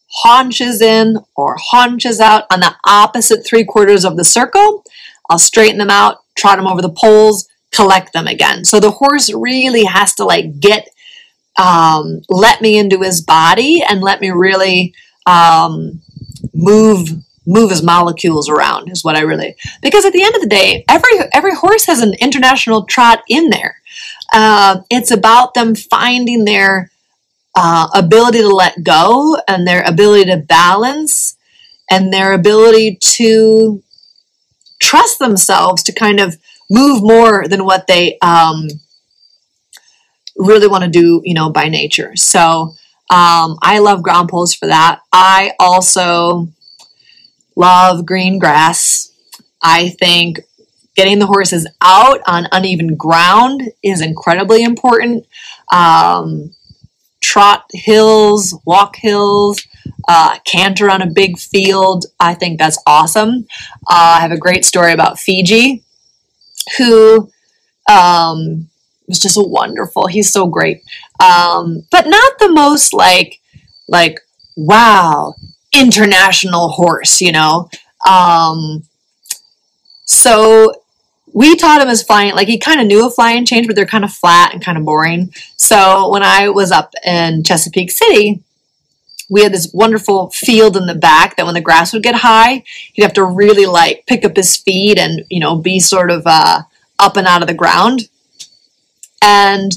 haunches 0.09 0.81
in 0.81 1.19
or 1.37 1.57
haunches 1.59 2.21
out 2.21 2.45
on 2.53 2.61
the 2.61 2.75
opposite 2.87 3.45
three 3.45 3.65
quarters 3.65 4.05
of 4.05 4.17
the 4.17 4.25
circle. 4.25 4.85
I'll 5.29 5.39
straighten 5.39 5.79
them 5.79 5.91
out, 5.91 6.19
trot 6.37 6.57
them 6.57 6.67
over 6.67 6.83
the 6.83 6.91
poles, 6.91 7.49
collect 7.73 8.13
them 8.13 8.27
again. 8.27 8.65
So 8.65 8.79
the 8.79 8.91
horse 8.91 9.33
really 9.33 9.85
has 9.85 10.15
to 10.15 10.25
like 10.25 10.61
get, 10.61 10.89
um, 11.59 12.23
let 12.29 12.61
me 12.61 12.79
into 12.79 13.01
his 13.01 13.21
body 13.21 13.83
and 13.83 14.01
let 14.01 14.21
me 14.21 14.31
really 14.31 14.95
um, 15.27 16.01
move 16.53 17.11
move 17.47 17.71
his 17.71 17.83
molecules 17.83 18.49
around 18.49 18.91
is 18.91 19.05
what 19.05 19.17
I 19.17 19.21
really 19.21 19.55
because 19.83 20.05
at 20.05 20.13
the 20.13 20.23
end 20.23 20.35
of 20.35 20.41
the 20.41 20.49
day, 20.49 20.85
every 20.89 21.11
every 21.33 21.55
horse 21.55 21.87
has 21.87 22.01
an 22.01 22.15
international 22.21 22.85
trot 22.85 23.23
in 23.29 23.51
there. 23.51 23.81
Uh, 24.33 24.81
it's 24.91 25.11
about 25.11 25.55
them 25.55 25.75
finding 25.75 26.45
their 26.45 26.91
uh, 27.55 27.89
ability 27.95 28.39
to 28.39 28.49
let 28.49 28.83
go 28.83 29.39
and 29.47 29.67
their 29.67 29.83
ability 29.83 30.31
to 30.31 30.39
balance 30.39 31.37
and 31.91 32.13
their 32.13 32.33
ability 32.33 32.99
to 33.01 33.83
trust 34.81 35.19
themselves 35.19 35.83
to 35.83 35.93
kind 35.93 36.19
of 36.19 36.37
move 36.71 37.03
more 37.03 37.47
than 37.47 37.65
what 37.65 37.87
they 37.87 38.19
um, 38.23 38.69
really 40.37 40.67
want 40.67 40.85
to 40.85 40.91
do, 40.91 41.21
you 41.25 41.35
know, 41.35 41.51
by 41.51 41.69
nature. 41.69 42.17
So 42.17 42.75
um, 43.11 43.57
I 43.63 43.79
love 43.81 44.03
ground 44.03 44.31
poles 44.31 44.55
for 44.55 44.67
that. 44.67 45.01
I 45.13 45.53
also 45.61 46.49
love 47.57 48.07
green 48.07 48.39
grass. 48.39 49.13
I 49.63 49.91
think 49.91 50.41
getting 50.95 51.19
the 51.19 51.27
horses 51.27 51.67
out 51.81 52.21
on 52.27 52.49
uneven 52.53 52.95
ground 52.95 53.63
is 53.83 54.01
incredibly 54.01 54.63
important. 54.63 55.27
Um, 55.73 56.55
trot 57.21 57.65
hills, 57.73 58.55
walk 58.65 58.97
hills, 58.97 59.61
uh, 60.07 60.39
canter 60.45 60.91
on 60.91 61.03
a 61.03 61.11
big 61.11 61.39
field. 61.39 62.05
I 62.21 62.35
think 62.35 62.59
that's 62.59 62.79
awesome. 62.87 63.47
Uh, 63.89 64.17
I 64.19 64.21
have 64.21 64.33
a 64.33 64.39
great 64.39 64.65
story 64.65 64.93
about 64.93 65.19
Fiji, 65.19 65.83
who 66.79 67.31
um, 67.91 68.69
was 69.09 69.19
just 69.19 69.39
wonderful. 69.39 70.07
He's 70.07 70.31
so 70.31 70.47
great, 70.47 70.83
um, 71.19 71.87
but 71.91 72.07
not 72.07 72.39
the 72.39 72.53
most 72.53 72.93
like 72.93 73.41
like 73.89 74.21
wow 74.57 75.35
international 75.75 76.69
horse, 76.69 77.21
you 77.21 77.33
know. 77.33 77.69
Um, 78.09 78.85
so 80.05 80.73
we 81.33 81.57
taught 81.57 81.83
him 81.83 81.89
as 81.89 82.03
flying, 82.03 82.35
like 82.35 82.49
he 82.49 82.59
kind 82.59 82.81
of 82.81 82.87
knew 82.87 83.07
a 83.07 83.11
flying 83.11 83.45
change, 83.45 83.67
but 83.67 83.75
they're 83.75 83.87
kind 83.87 84.05
of 84.05 84.13
flat 84.13 84.53
and 84.53 84.65
kind 84.65 84.79
of 84.79 84.85
boring. 84.85 85.33
So 85.57 86.11
when 86.11 86.23
I 86.23 86.49
was 86.49 86.71
up 86.71 86.93
in 87.05 87.43
Chesapeake 87.43 87.91
City, 87.91 88.41
we 89.29 89.43
had 89.43 89.53
this 89.53 89.73
wonderful 89.73 90.31
field 90.31 90.77
in 90.77 90.87
the 90.87 90.95
back 90.95 91.37
that 91.37 91.47
when 91.47 91.55
the 91.55 91.61
grass 91.61 91.93
would 91.93 92.03
get 92.03 92.15
high, 92.15 92.63
he'd 92.93 93.03
have 93.03 93.15
to 93.15 93.25
really 93.25 93.67
like 93.67 94.05
pick 94.07 94.25
up 94.25 94.37
his 94.37 94.57
feet 94.57 94.99
and, 94.99 95.25
you 95.29 95.41
know, 95.41 95.57
be 95.57 95.81
sort 95.81 96.11
of 96.11 96.23
uh, 96.27 96.63
up 96.99 97.17
and 97.17 97.27
out 97.27 97.43
of 97.43 97.49
the 97.49 97.55
ground. 97.55 98.03
And 99.23 99.73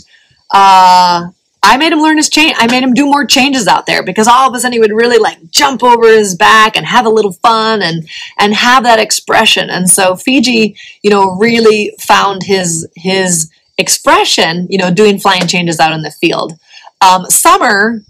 uh, 0.54 1.30
I 1.64 1.78
made 1.78 1.92
him 1.92 2.02
learn 2.02 2.18
his 2.18 2.30
change. 2.30 2.56
I 2.58 2.68
made 2.68 2.84
him 2.84 2.94
do 2.94 3.06
more 3.06 3.26
changes 3.26 3.68
out 3.68 3.86
there 3.86 4.04
because 4.04 4.28
all 4.28 4.48
of 4.48 4.56
a 4.56 4.60
sudden 4.60 4.74
he 4.74 4.80
would 4.80 4.92
really 4.92 5.18
like 5.18 5.50
jump 5.50 5.84
over 5.84 6.08
his 6.08 6.36
back 6.36 6.78
and 6.78 6.86
have 6.86 7.06
a 7.06 7.10
little 7.10 7.34
fun 7.34 7.82
and 7.82 8.08
and 8.38 8.54
have 8.54 8.84
that 8.84 9.00
expression. 9.00 9.70
And 9.70 9.90
so 9.90 10.16
Fiji, 10.16 10.76
you 11.02 11.10
know, 11.10 11.32
really 11.32 11.94
found 12.00 12.44
his 12.44 12.88
his 12.96 13.52
expression, 13.78 14.68
you 14.70 14.78
know, 14.78 14.92
doing 14.92 15.20
flying 15.20 15.48
changes 15.48 15.80
out 15.80 15.94
in 15.94 16.02
the 16.04 16.12
field. 16.12 16.54
Um, 17.02 17.26
Summer 17.26 18.02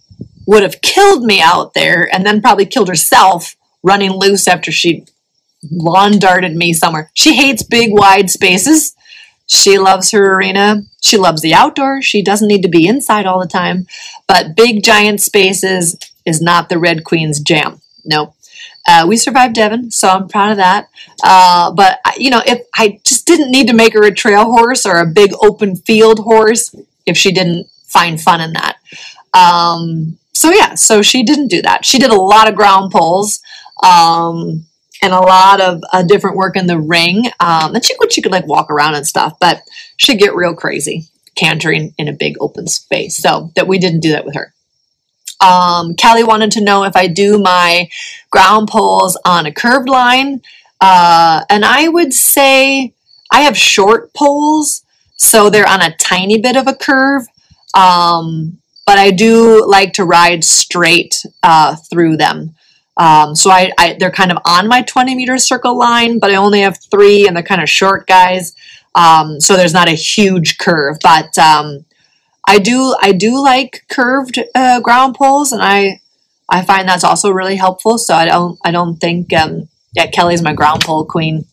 would 0.46 0.64
have 0.64 0.82
killed 0.82 1.24
me 1.24 1.42
out 1.42 1.74
there 1.74 2.08
and 2.14 2.26
then 2.26 2.42
probably 2.42 2.66
killed 2.66 2.88
herself 2.88 3.56
running 3.84 4.12
loose 4.12 4.48
after 4.48 4.72
she 4.72 5.06
lawn 5.70 6.20
darted 6.20 6.56
me 6.56 6.74
somewhere. 6.74 7.12
She 7.14 7.36
hates 7.36 7.64
big 7.64 7.92
wide 7.92 8.30
spaces. 8.30 8.96
She 9.48 9.80
loves 9.80 10.12
her 10.12 10.36
arena. 10.36 10.84
She 11.02 11.18
loves 11.18 11.42
the 11.42 11.54
outdoors. 11.54 12.06
She 12.06 12.22
doesn't 12.22 12.48
need 12.48 12.62
to 12.64 12.70
be 12.70 12.88
inside 12.88 13.26
all 13.26 13.40
the 13.40 13.48
time. 13.48 13.88
But 14.28 14.56
big 14.56 14.84
giant 14.84 15.22
spaces 15.22 15.98
is 16.26 16.42
not 16.42 16.70
the 16.70 16.78
Red 16.78 17.04
Queen's 17.04 17.40
jam. 17.40 17.82
No. 18.06 18.34
Uh, 18.88 19.06
we 19.08 19.18
survived 19.18 19.56
Devon, 19.56 19.92
so 19.92 20.08
I'm 20.08 20.28
proud 20.28 20.52
of 20.52 20.58
that. 20.58 20.90
Uh, 21.24 21.72
but 21.72 22.00
you 22.18 22.30
know, 22.30 22.42
if 22.46 22.62
I 22.76 23.00
just 23.04 23.26
didn't 23.26 23.52
need 23.52 23.68
to 23.68 23.74
make 23.74 23.94
her 23.94 24.04
a 24.04 24.14
trail 24.14 24.46
horse 24.46 24.86
or 24.86 25.00
a 25.00 25.06
big 25.06 25.32
open 25.42 25.76
field 25.76 26.20
horse, 26.20 26.74
if 27.06 27.18
she 27.18 27.32
didn't 27.32 27.68
find 27.86 28.22
fun 28.22 28.42
in 28.42 28.54
that. 28.54 28.78
Um, 29.34 30.18
so 30.34 30.52
yeah, 30.52 30.76
so 30.76 31.02
she 31.02 31.24
didn't 31.24 31.48
do 31.48 31.62
that. 31.64 31.84
She 31.84 31.98
did 31.98 32.12
a 32.12 32.16
lot 32.16 32.48
of 32.48 32.56
ground 32.56 32.92
poles. 32.92 33.42
Um, 33.84 34.67
and 35.02 35.14
a 35.14 35.20
lot 35.20 35.62
of 35.62 35.82
uh, 35.94 36.04
different 36.04 36.38
work 36.38 36.56
in 36.56 36.68
the 36.68 36.80
ring. 36.80 37.26
Um, 37.40 37.76
and 37.76 37.86
she 37.86 37.96
could 37.98 38.12
she 38.12 38.22
could 38.22 38.32
like 38.32 38.48
walk 38.48 38.70
around 38.70 38.96
and 38.96 39.08
stuff, 39.08 39.38
but 39.40 39.62
she'd 39.98 40.20
get 40.20 40.36
real 40.36 40.54
crazy 40.54 41.08
cantering 41.36 41.94
in 41.98 42.08
a 42.08 42.14
big 42.14 42.36
open 42.40 42.68
space. 42.68 43.18
So 43.18 43.52
that 43.56 43.68
we 43.68 43.78
didn't 43.78 44.02
do 44.02 44.12
that 44.12 44.26
with 44.26 44.36
her. 44.36 44.54
Um, 45.40 45.96
Callie 45.96 46.24
wanted 46.24 46.52
to 46.52 46.64
know 46.64 46.84
if 46.84 46.96
I 46.96 47.08
do 47.08 47.40
my 47.40 47.90
ground 48.32 48.70
poles 48.70 49.20
on 49.24 49.46
a 49.46 49.52
curved 49.52 49.88
line, 49.88 50.42
uh, 50.82 51.44
and 51.50 51.64
I 51.64 51.88
would 51.88 52.14
say 52.14 52.94
I 53.32 53.42
have 53.42 53.58
short 53.58 54.14
poles, 54.14 54.84
so 55.16 55.50
they're 55.50 55.70
on 55.70 55.82
a 55.82 55.96
tiny 55.98 56.42
bit 56.42 56.56
of 56.56 56.68
a 56.68 56.74
curve. 56.74 57.28
Um, 57.76 58.58
but 58.88 58.98
I 58.98 59.12
do 59.12 59.68
like 59.68 59.94
to 59.94 60.06
ride 60.06 60.44
straight 60.44 61.24
uh, 61.44 61.76
through 61.76 62.18
them. 62.18 62.56
Um, 62.98 63.36
so 63.36 63.52
I, 63.52 63.72
I, 63.78 63.96
they're 64.00 64.12
kind 64.12 64.32
of 64.32 64.40
on 64.46 64.68
my 64.68 64.82
20 64.82 65.14
meter 65.16 65.38
circle 65.38 65.78
line, 65.78 66.20
but 66.20 66.32
I 66.32 66.36
only 66.36 66.62
have 66.62 66.80
three 66.90 67.28
and 67.28 67.36
they're 67.36 67.44
kind 67.44 67.62
of 67.62 67.70
short 67.70 68.08
guys. 68.08 68.56
Um, 68.96 69.40
so 69.40 69.56
there's 69.56 69.74
not 69.74 69.88
a 69.88 69.92
huge 69.92 70.58
curve, 70.58 70.98
but 71.04 71.38
um, 71.38 71.86
I 72.48 72.58
do 72.58 72.96
I 73.00 73.12
do 73.12 73.40
like 73.44 73.84
curved 73.90 74.40
uh, 74.56 74.80
ground 74.80 75.16
poles, 75.16 75.52
and 75.52 75.62
I 75.62 76.02
I 76.50 76.64
find 76.64 76.90
that's 76.90 77.04
also 77.04 77.30
really 77.30 77.58
helpful. 77.58 78.00
So 78.00 78.16
I 78.16 78.26
don't 78.26 78.58
I 78.64 78.72
don't 78.72 78.96
think 78.96 79.32
um, 79.34 79.68
yeah 79.94 80.08
Kelly's 80.08 80.42
my 80.42 80.54
ground 80.54 80.82
pole 80.84 81.06
queen. 81.06 81.46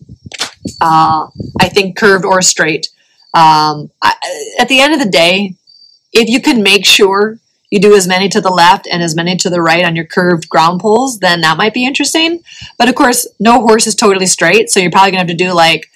Uh, 0.80 1.26
I 1.61 1.68
think 1.68 1.98
curved 1.98 2.24
or 2.24 2.40
straight. 2.40 2.88
Um, 3.35 3.90
I, 4.00 4.14
at 4.59 4.68
the 4.68 4.80
end 4.80 4.94
of 4.94 5.00
the 5.00 5.11
day, 5.11 5.57
if 6.12 6.28
you 6.30 6.40
can 6.40 6.62
make 6.62 6.87
sure 6.87 7.38
you 7.70 7.81
do 7.81 7.94
as 7.94 8.07
many 8.07 8.29
to 8.29 8.40
the 8.40 8.50
left 8.50 8.87
and 8.90 9.03
as 9.03 9.16
many 9.16 9.37
to 9.37 9.50
the 9.50 9.62
right 9.62 9.85
on 9.85 9.96
your 9.96 10.05
curved 10.05 10.48
ground 10.48 10.81
poles, 10.81 11.18
then 11.18 11.40
that 11.40 11.57
might 11.57 11.74
be 11.74 11.85
interesting. 11.85 12.42
But 12.79 12.88
of 12.88 12.94
course, 12.94 13.27
no 13.40 13.61
horse 13.61 13.87
is 13.87 13.94
totally 13.94 14.27
straight, 14.27 14.70
so 14.70 14.81
you're 14.81 14.90
probably 14.90 15.11
gonna 15.11 15.22
have 15.22 15.29
to 15.29 15.35
do 15.35 15.53
like 15.53 15.90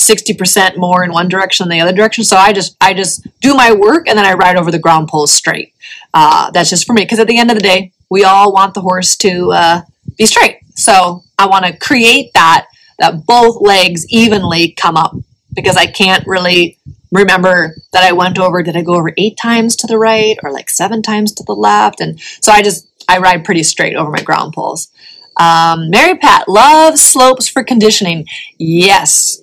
60% 0.00 0.76
more 0.76 1.04
in 1.04 1.12
one 1.12 1.28
direction 1.28 1.68
than 1.68 1.78
the 1.78 1.82
other 1.84 1.96
direction. 1.96 2.24
So 2.24 2.36
I 2.36 2.52
just 2.52 2.76
I 2.80 2.94
just 2.94 3.26
do 3.40 3.54
my 3.54 3.72
work 3.72 4.08
and 4.08 4.18
then 4.18 4.24
I 4.24 4.34
ride 4.34 4.56
over 4.56 4.70
the 4.70 4.78
ground 4.78 5.08
poles 5.08 5.30
straight. 5.30 5.74
Uh, 6.14 6.50
that's 6.50 6.70
just 6.70 6.86
for 6.86 6.94
me 6.94 7.02
because 7.02 7.18
at 7.18 7.28
the 7.28 7.38
end 7.38 7.50
of 7.50 7.56
the 7.56 7.62
day, 7.62 7.92
we 8.08 8.24
all 8.24 8.52
want 8.52 8.74
the 8.74 8.80
horse 8.80 9.16
to 9.18 9.52
uh, 9.52 9.82
be 10.16 10.26
straight. 10.26 10.58
So 10.74 11.22
I 11.38 11.46
want 11.46 11.66
to 11.66 11.76
create 11.76 12.32
that 12.34 12.66
that 12.98 13.24
both 13.26 13.60
legs 13.60 14.06
evenly 14.08 14.72
come 14.72 14.96
up 14.96 15.14
because 15.54 15.76
I 15.76 15.86
can't 15.86 16.26
really 16.26 16.78
remember 17.10 17.74
that 17.92 18.04
I 18.04 18.12
went 18.12 18.38
over, 18.38 18.62
did 18.62 18.76
I 18.76 18.82
go 18.82 18.94
over 18.94 19.12
eight 19.16 19.36
times 19.36 19.76
to 19.76 19.86
the 19.86 19.98
right 19.98 20.38
or 20.42 20.52
like 20.52 20.70
seven 20.70 21.02
times 21.02 21.32
to 21.32 21.44
the 21.44 21.54
left? 21.54 22.00
And 22.00 22.20
so 22.40 22.52
I 22.52 22.62
just, 22.62 22.88
I 23.08 23.18
ride 23.18 23.44
pretty 23.44 23.62
straight 23.62 23.96
over 23.96 24.10
my 24.10 24.22
ground 24.22 24.54
poles. 24.54 24.88
Um, 25.36 25.90
Mary 25.90 26.18
Pat 26.18 26.48
loves 26.48 27.00
slopes 27.00 27.48
for 27.48 27.64
conditioning. 27.64 28.26
Yes. 28.58 29.40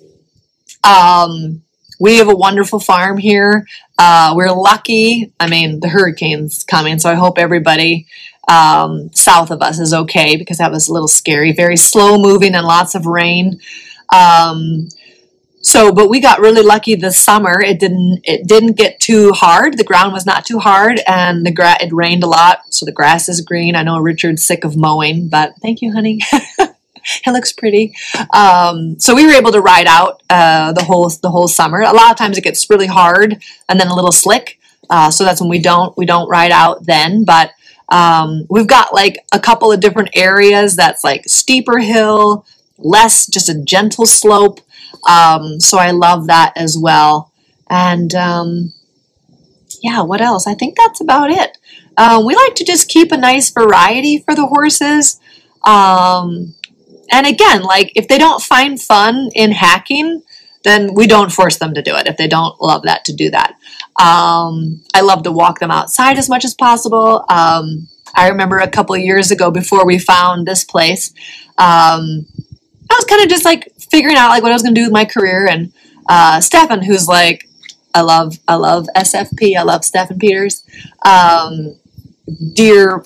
Um, 0.84 1.62
we 2.00 2.18
have 2.18 2.28
a 2.28 2.36
wonderful 2.36 2.78
farm 2.78 3.18
here. 3.18 3.66
Uh, 3.98 4.32
we're 4.36 4.52
lucky. 4.52 5.32
I 5.40 5.48
mean, 5.48 5.80
the 5.80 5.88
hurricane's 5.88 6.62
coming, 6.64 6.98
so 6.98 7.10
I 7.10 7.14
hope 7.14 7.38
everybody 7.38 8.06
um, 8.48 9.10
south 9.12 9.50
of 9.50 9.60
us 9.60 9.78
is 9.78 9.92
okay 9.92 10.36
because 10.36 10.58
that 10.58 10.70
was 10.70 10.88
a 10.88 10.92
little 10.92 11.08
scary. 11.08 11.52
Very 11.52 11.76
slow 11.76 12.18
moving 12.18 12.54
and 12.54 12.66
lots 12.66 12.94
of 12.94 13.06
rain. 13.06 13.60
Um, 14.12 14.88
so, 15.60 15.92
but 15.92 16.08
we 16.08 16.20
got 16.20 16.40
really 16.40 16.62
lucky 16.62 16.94
this 16.94 17.18
summer. 17.18 17.60
It 17.60 17.80
didn't 17.80 18.20
it 18.24 18.46
didn't 18.46 18.76
get 18.76 19.00
too 19.00 19.32
hard. 19.32 19.76
The 19.76 19.84
ground 19.84 20.12
was 20.12 20.26
not 20.26 20.44
too 20.44 20.58
hard, 20.58 21.00
and 21.06 21.44
the 21.44 21.52
gra- 21.52 21.82
it 21.82 21.92
rained 21.92 22.22
a 22.22 22.28
lot, 22.28 22.72
so 22.72 22.86
the 22.86 22.92
grass 22.92 23.28
is 23.28 23.40
green. 23.40 23.74
I 23.74 23.82
know 23.82 23.98
Richard's 23.98 24.44
sick 24.44 24.64
of 24.64 24.76
mowing, 24.76 25.28
but 25.28 25.54
thank 25.60 25.82
you, 25.82 25.92
honey. 25.92 26.20
it 27.26 27.30
looks 27.32 27.52
pretty. 27.52 27.94
Um, 28.32 28.98
so 28.98 29.14
we 29.14 29.26
were 29.26 29.32
able 29.32 29.52
to 29.52 29.60
ride 29.60 29.86
out 29.86 30.22
uh, 30.30 30.72
the 30.72 30.84
whole 30.84 31.08
the 31.08 31.30
whole 31.30 31.48
summer. 31.48 31.80
A 31.80 31.92
lot 31.92 32.10
of 32.10 32.16
times 32.16 32.38
it 32.38 32.44
gets 32.44 32.68
really 32.70 32.86
hard 32.86 33.42
and 33.68 33.80
then 33.80 33.88
a 33.88 33.94
little 33.94 34.12
slick. 34.12 34.58
Uh, 34.90 35.10
so 35.10 35.24
that's 35.24 35.40
when 35.40 35.50
we 35.50 35.60
don't 35.60 35.96
we 35.96 36.06
don't 36.06 36.28
ride 36.28 36.52
out 36.52 36.86
then. 36.86 37.24
But 37.24 37.52
um, 37.88 38.46
we've 38.48 38.66
got 38.66 38.94
like 38.94 39.18
a 39.32 39.40
couple 39.40 39.72
of 39.72 39.80
different 39.80 40.10
areas 40.14 40.76
that's 40.76 41.04
like 41.04 41.24
steeper 41.26 41.78
hill, 41.78 42.46
less 42.78 43.26
just 43.26 43.48
a 43.48 43.60
gentle 43.62 44.06
slope. 44.06 44.60
Um, 45.06 45.60
so 45.60 45.78
I 45.78 45.90
love 45.90 46.26
that 46.26 46.52
as 46.56 46.76
well. 46.78 47.32
And 47.68 48.14
um, 48.14 48.72
yeah, 49.82 50.02
what 50.02 50.20
else? 50.20 50.46
I 50.46 50.54
think 50.54 50.76
that's 50.76 51.00
about 51.00 51.30
it. 51.30 51.58
Uh, 51.96 52.22
we 52.24 52.34
like 52.34 52.54
to 52.56 52.64
just 52.64 52.88
keep 52.88 53.12
a 53.12 53.16
nice 53.16 53.50
variety 53.50 54.18
for 54.18 54.34
the 54.34 54.46
horses. 54.46 55.20
Um, 55.64 56.54
and 57.10 57.26
again, 57.26 57.62
like 57.62 57.92
if 57.96 58.08
they 58.08 58.18
don't 58.18 58.42
find 58.42 58.80
fun 58.80 59.30
in 59.34 59.52
hacking, 59.52 60.22
then 60.64 60.94
we 60.94 61.06
don't 61.06 61.32
force 61.32 61.56
them 61.56 61.74
to 61.74 61.82
do 61.82 61.96
it 61.96 62.06
if 62.06 62.16
they 62.16 62.28
don't 62.28 62.60
love 62.60 62.82
that 62.82 63.04
to 63.06 63.12
do 63.12 63.30
that. 63.30 63.54
Um, 64.00 64.82
I 64.94 65.00
love 65.00 65.22
to 65.24 65.32
walk 65.32 65.60
them 65.60 65.70
outside 65.70 66.18
as 66.18 66.28
much 66.28 66.44
as 66.44 66.54
possible. 66.54 67.24
Um, 67.28 67.88
I 68.14 68.28
remember 68.28 68.58
a 68.58 68.70
couple 68.70 68.96
years 68.96 69.30
ago 69.30 69.50
before 69.50 69.86
we 69.86 69.98
found 69.98 70.46
this 70.46 70.64
place, 70.64 71.12
um, 71.56 72.26
I 72.90 72.94
was 72.94 73.04
kind 73.04 73.22
of 73.22 73.28
just 73.28 73.44
like 73.44 73.72
figuring 73.78 74.16
out 74.16 74.30
like 74.30 74.42
what 74.42 74.52
I 74.52 74.54
was 74.54 74.62
going 74.62 74.74
to 74.74 74.80
do 74.80 74.84
with 74.84 74.92
my 74.92 75.04
career. 75.04 75.46
And 75.46 75.72
uh, 76.08 76.40
Stefan, 76.40 76.82
who's 76.82 77.08
like, 77.08 77.48
I 77.94 78.02
love, 78.02 78.38
I 78.46 78.54
love 78.54 78.86
SFP. 78.96 79.56
I 79.56 79.62
love 79.62 79.84
Stefan 79.84 80.18
Peters. 80.18 80.64
Um, 81.04 81.76
dear 82.54 83.04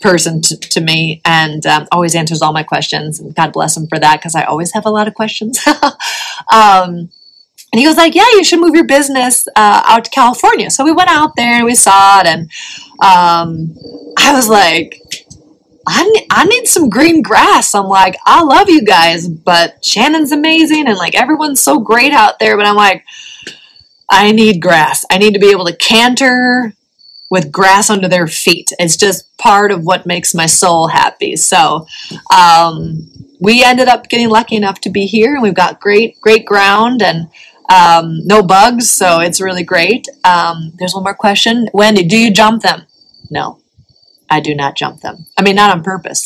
person 0.00 0.40
to, 0.40 0.56
to 0.56 0.80
me 0.80 1.20
and 1.24 1.64
um, 1.66 1.86
always 1.92 2.14
answers 2.14 2.42
all 2.42 2.52
my 2.52 2.62
questions. 2.62 3.20
And 3.20 3.34
God 3.34 3.52
bless 3.52 3.76
him 3.76 3.86
for 3.86 3.98
that 3.98 4.18
because 4.18 4.34
I 4.34 4.44
always 4.44 4.72
have 4.72 4.86
a 4.86 4.90
lot 4.90 5.08
of 5.08 5.14
questions. 5.14 5.60
um, 6.52 7.10
and 7.72 7.78
he 7.78 7.86
was 7.86 7.96
like, 7.96 8.16
"Yeah, 8.16 8.26
you 8.32 8.42
should 8.42 8.60
move 8.60 8.74
your 8.74 8.86
business 8.86 9.46
uh, 9.54 9.82
out 9.86 10.04
to 10.04 10.10
California." 10.10 10.70
So 10.70 10.84
we 10.84 10.90
went 10.92 11.08
out 11.08 11.36
there 11.36 11.54
and 11.54 11.64
we 11.64 11.76
saw 11.76 12.20
it, 12.20 12.26
and 12.26 12.50
um, 13.00 13.76
I 14.18 14.32
was 14.34 14.48
like, 14.48 14.99
I 15.86 16.26
I 16.30 16.44
need 16.44 16.66
some 16.66 16.90
green 16.90 17.22
grass. 17.22 17.74
I'm 17.74 17.86
like, 17.86 18.16
I 18.26 18.42
love 18.42 18.68
you 18.68 18.84
guys, 18.84 19.28
but 19.28 19.84
Shannon's 19.84 20.32
amazing 20.32 20.86
and 20.86 20.96
like 20.96 21.14
everyone's 21.14 21.60
so 21.60 21.80
great 21.80 22.12
out 22.12 22.38
there. 22.38 22.56
But 22.56 22.66
I'm 22.66 22.76
like, 22.76 23.04
I 24.10 24.32
need 24.32 24.60
grass. 24.60 25.04
I 25.10 25.18
need 25.18 25.34
to 25.34 25.40
be 25.40 25.50
able 25.50 25.66
to 25.66 25.76
canter 25.76 26.74
with 27.30 27.52
grass 27.52 27.88
under 27.88 28.08
their 28.08 28.26
feet. 28.26 28.72
It's 28.78 28.96
just 28.96 29.36
part 29.38 29.70
of 29.70 29.84
what 29.84 30.04
makes 30.04 30.34
my 30.34 30.46
soul 30.46 30.88
happy. 30.88 31.36
So 31.36 31.86
um, 32.34 33.08
we 33.40 33.62
ended 33.64 33.88
up 33.88 34.08
getting 34.08 34.28
lucky 34.28 34.56
enough 34.56 34.80
to 34.82 34.90
be 34.90 35.06
here, 35.06 35.34
and 35.34 35.42
we've 35.42 35.54
got 35.54 35.80
great, 35.80 36.20
great 36.20 36.44
ground 36.44 37.02
and 37.02 37.30
um, 37.72 38.26
no 38.26 38.42
bugs. 38.42 38.90
So 38.90 39.20
it's 39.20 39.40
really 39.40 39.62
great. 39.62 40.08
Um, 40.24 40.72
there's 40.78 40.92
one 40.94 41.04
more 41.04 41.14
question, 41.14 41.68
Wendy. 41.72 42.04
Do 42.04 42.18
you 42.18 42.32
jump 42.32 42.62
them? 42.62 42.82
No, 43.30 43.59
I 44.30 44.40
do 44.40 44.54
not 44.54 44.76
jump 44.76 45.00
them. 45.00 45.26
I 45.36 45.42
mean, 45.42 45.56
not 45.56 45.70
on 45.70 45.82
purpose. 45.82 46.24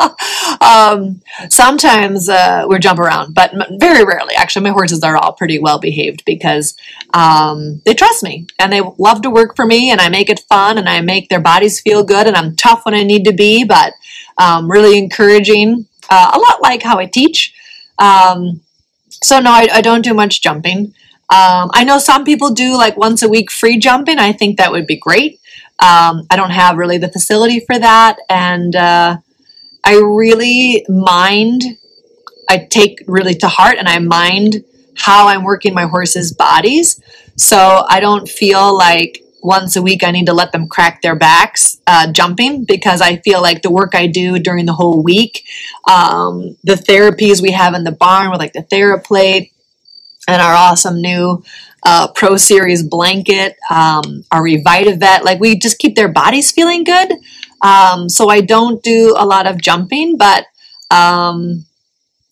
um, 0.60 1.20
sometimes 1.48 2.28
uh, 2.28 2.64
we 2.68 2.78
jump 2.78 3.00
around, 3.00 3.34
but 3.34 3.52
very 3.72 4.04
rarely. 4.04 4.34
Actually, 4.34 4.64
my 4.64 4.70
horses 4.70 5.02
are 5.02 5.16
all 5.16 5.32
pretty 5.32 5.58
well 5.58 5.80
behaved 5.80 6.24
because 6.24 6.76
um, 7.12 7.82
they 7.84 7.94
trust 7.94 8.22
me 8.22 8.46
and 8.58 8.72
they 8.72 8.80
love 8.98 9.22
to 9.22 9.30
work 9.30 9.56
for 9.56 9.66
me, 9.66 9.90
and 9.90 10.00
I 10.00 10.08
make 10.08 10.30
it 10.30 10.40
fun 10.48 10.78
and 10.78 10.88
I 10.88 11.00
make 11.00 11.28
their 11.28 11.40
bodies 11.40 11.80
feel 11.80 12.04
good, 12.04 12.26
and 12.26 12.36
I'm 12.36 12.54
tough 12.54 12.84
when 12.84 12.94
I 12.94 13.02
need 13.02 13.24
to 13.24 13.32
be, 13.32 13.64
but 13.64 13.94
um, 14.38 14.70
really 14.70 14.96
encouraging. 14.96 15.86
Uh, 16.08 16.30
a 16.34 16.38
lot 16.38 16.62
like 16.62 16.82
how 16.82 16.98
I 16.98 17.06
teach. 17.06 17.54
Um, 17.98 18.60
so 19.10 19.40
no, 19.40 19.50
I, 19.50 19.68
I, 19.72 19.80
don't 19.80 20.02
do 20.02 20.12
much 20.14 20.42
jumping. 20.42 20.94
Um, 21.30 21.70
I 21.72 21.84
know 21.84 21.98
some 21.98 22.24
people 22.24 22.50
do 22.50 22.76
like 22.76 22.96
once 22.96 23.22
a 23.22 23.28
week 23.28 23.50
free 23.50 23.78
jumping. 23.78 24.18
I 24.18 24.32
think 24.32 24.58
that 24.58 24.72
would 24.72 24.86
be 24.86 24.96
great. 24.96 25.40
Um, 25.78 26.26
I 26.30 26.36
don't 26.36 26.50
have 26.50 26.76
really 26.76 26.98
the 26.98 27.10
facility 27.10 27.60
for 27.60 27.78
that, 27.78 28.18
and 28.28 28.74
uh, 28.76 29.16
I 29.84 29.94
really 29.96 30.84
mind, 30.88 31.62
I 32.48 32.58
take 32.58 33.02
really 33.06 33.34
to 33.36 33.48
heart 33.48 33.78
and 33.78 33.88
I 33.88 33.98
mind 33.98 34.64
how 34.96 35.28
I'm 35.28 35.42
working 35.42 35.74
my 35.74 35.86
horses' 35.86 36.32
bodies. 36.32 37.00
So 37.36 37.84
I 37.88 38.00
don't 38.00 38.28
feel 38.28 38.76
like 38.76 39.22
once 39.42 39.74
a 39.74 39.82
week 39.82 40.04
I 40.04 40.12
need 40.12 40.26
to 40.26 40.32
let 40.32 40.52
them 40.52 40.68
crack 40.68 41.02
their 41.02 41.16
backs 41.16 41.80
uh, 41.86 42.12
jumping 42.12 42.64
because 42.64 43.00
I 43.00 43.16
feel 43.16 43.42
like 43.42 43.62
the 43.62 43.70
work 43.70 43.94
I 43.94 44.06
do 44.06 44.38
during 44.38 44.66
the 44.66 44.72
whole 44.72 45.02
week, 45.02 45.44
um, 45.90 46.56
the 46.62 46.74
therapies 46.74 47.42
we 47.42 47.50
have 47.50 47.74
in 47.74 47.84
the 47.84 47.92
barn 47.92 48.30
with 48.30 48.38
like 48.38 48.52
the 48.52 48.62
TheraPlate 48.62 49.50
and 50.28 50.40
our 50.40 50.54
awesome 50.54 51.00
new 51.00 51.42
uh, 51.84 52.08
Pro 52.12 52.36
Series 52.36 52.82
blanket, 52.82 53.56
um, 53.70 54.24
our 54.30 54.42
Revitavet, 54.42 55.24
like 55.24 55.40
we 55.40 55.58
just 55.58 55.78
keep 55.78 55.96
their 55.96 56.08
bodies 56.08 56.50
feeling 56.50 56.84
good. 56.84 57.12
Um, 57.60 58.08
so 58.08 58.28
I 58.28 58.40
don't 58.40 58.82
do 58.82 59.14
a 59.16 59.26
lot 59.26 59.46
of 59.46 59.60
jumping, 59.60 60.16
but 60.16 60.46
um, 60.90 61.64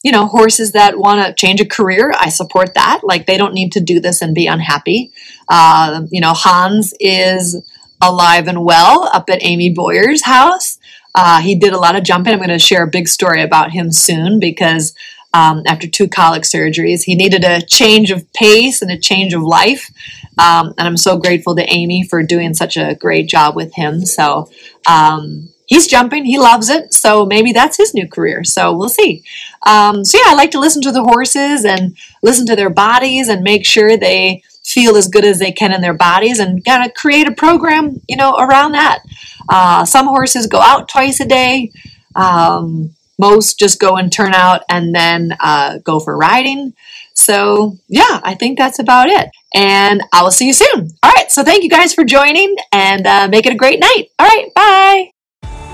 you 0.02 0.12
know, 0.12 0.26
horses 0.26 0.72
that 0.72 0.98
want 0.98 1.24
to 1.24 1.34
change 1.34 1.60
a 1.60 1.66
career, 1.66 2.12
I 2.16 2.30
support 2.30 2.74
that. 2.74 3.00
Like 3.02 3.26
they 3.26 3.36
don't 3.36 3.54
need 3.54 3.72
to 3.72 3.80
do 3.80 4.00
this 4.00 4.22
and 4.22 4.34
be 4.34 4.46
unhappy. 4.46 5.12
Uh, 5.48 6.02
you 6.10 6.20
know, 6.20 6.32
Hans 6.32 6.94
is 7.00 7.56
alive 8.00 8.48
and 8.48 8.64
well 8.64 9.10
up 9.12 9.28
at 9.28 9.42
Amy 9.42 9.72
Boyer's 9.74 10.24
house. 10.24 10.78
Uh, 11.14 11.40
he 11.40 11.54
did 11.54 11.72
a 11.72 11.78
lot 11.78 11.96
of 11.96 12.04
jumping. 12.04 12.32
I'm 12.32 12.38
going 12.38 12.50
to 12.50 12.58
share 12.58 12.84
a 12.84 12.90
big 12.90 13.08
story 13.08 13.42
about 13.42 13.72
him 13.72 13.92
soon 13.92 14.38
because 14.40 14.94
um, 15.32 15.62
after 15.66 15.86
two 15.86 16.08
colic 16.08 16.42
surgeries, 16.42 17.02
he 17.02 17.14
needed 17.14 17.44
a 17.44 17.62
change 17.62 18.10
of 18.10 18.30
pace 18.32 18.82
and 18.82 18.90
a 18.90 18.98
change 18.98 19.32
of 19.32 19.42
life. 19.42 19.90
Um, 20.38 20.74
and 20.78 20.88
I'm 20.88 20.96
so 20.96 21.18
grateful 21.18 21.54
to 21.56 21.72
Amy 21.72 22.02
for 22.02 22.22
doing 22.22 22.54
such 22.54 22.76
a 22.76 22.94
great 22.94 23.28
job 23.28 23.54
with 23.54 23.74
him. 23.74 24.04
So 24.06 24.50
um, 24.88 25.48
he's 25.66 25.86
jumping, 25.86 26.24
he 26.24 26.38
loves 26.38 26.68
it. 26.68 26.92
So 26.92 27.24
maybe 27.26 27.52
that's 27.52 27.76
his 27.76 27.94
new 27.94 28.08
career. 28.08 28.42
So 28.42 28.76
we'll 28.76 28.88
see. 28.88 29.22
Um, 29.66 30.04
so 30.04 30.18
yeah, 30.18 30.32
I 30.32 30.34
like 30.34 30.50
to 30.52 30.60
listen 30.60 30.82
to 30.82 30.92
the 30.92 31.04
horses 31.04 31.64
and 31.64 31.96
listen 32.22 32.46
to 32.46 32.56
their 32.56 32.70
bodies 32.70 33.28
and 33.28 33.42
make 33.42 33.64
sure 33.64 33.96
they 33.96 34.42
feel 34.64 34.96
as 34.96 35.08
good 35.08 35.24
as 35.24 35.38
they 35.38 35.52
can 35.52 35.72
in 35.72 35.80
their 35.80 35.94
bodies 35.94 36.38
and 36.38 36.64
kind 36.64 36.84
of 36.84 36.94
create 36.94 37.28
a 37.28 37.32
program, 37.32 38.00
you 38.08 38.16
know, 38.16 38.36
around 38.36 38.72
that. 38.72 39.02
Uh, 39.48 39.84
some 39.84 40.06
horses 40.06 40.46
go 40.46 40.60
out 40.60 40.88
twice 40.88 41.20
a 41.20 41.26
day. 41.26 41.72
Um, 42.14 42.94
most 43.20 43.58
just 43.58 43.78
go 43.78 43.96
and 43.96 44.12
turn 44.12 44.34
out 44.34 44.62
and 44.68 44.94
then 44.94 45.36
uh, 45.40 45.78
go 45.78 46.00
for 46.00 46.16
riding. 46.16 46.74
So, 47.14 47.76
yeah, 47.88 48.20
I 48.24 48.34
think 48.34 48.58
that's 48.58 48.78
about 48.78 49.08
it. 49.08 49.28
And 49.54 50.02
I 50.12 50.22
will 50.22 50.30
see 50.30 50.46
you 50.46 50.52
soon. 50.54 50.88
All 51.02 51.12
right. 51.14 51.30
So, 51.30 51.44
thank 51.44 51.62
you 51.62 51.68
guys 51.68 51.94
for 51.94 52.04
joining 52.04 52.56
and 52.72 53.06
uh, 53.06 53.28
make 53.28 53.46
it 53.46 53.52
a 53.52 53.56
great 53.56 53.78
night. 53.78 54.06
All 54.18 54.26
right. 54.26 54.48
Bye. 54.54 55.12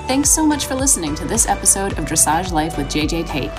Thanks 0.06 0.30
so 0.30 0.46
much 0.46 0.66
for 0.66 0.74
listening 0.74 1.14
to 1.16 1.24
this 1.24 1.48
episode 1.48 1.98
of 1.98 2.04
Dressage 2.04 2.52
Life 2.52 2.76
with 2.76 2.88
JJ 2.88 3.26
Tate. 3.28 3.50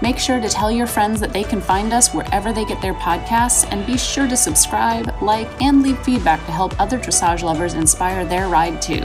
Make 0.00 0.18
sure 0.18 0.40
to 0.40 0.48
tell 0.48 0.70
your 0.70 0.86
friends 0.86 1.20
that 1.20 1.32
they 1.32 1.42
can 1.42 1.60
find 1.60 1.92
us 1.92 2.14
wherever 2.14 2.52
they 2.52 2.64
get 2.64 2.80
their 2.80 2.94
podcasts, 2.94 3.66
and 3.72 3.84
be 3.84 3.98
sure 3.98 4.28
to 4.28 4.36
subscribe, 4.36 5.12
like, 5.20 5.48
and 5.60 5.82
leave 5.82 5.98
feedback 6.04 6.44
to 6.46 6.52
help 6.52 6.80
other 6.80 6.98
dressage 6.98 7.42
lovers 7.42 7.74
inspire 7.74 8.24
their 8.24 8.48
ride 8.48 8.80
too. 8.80 9.04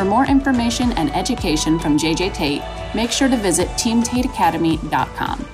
For 0.00 0.06
more 0.06 0.24
information 0.24 0.92
and 0.92 1.14
education 1.14 1.78
from 1.78 1.98
JJ 1.98 2.32
Tate, 2.32 2.62
make 2.94 3.10
sure 3.10 3.28
to 3.28 3.36
visit 3.36 3.68
teamtateacademy.com. 3.72 5.46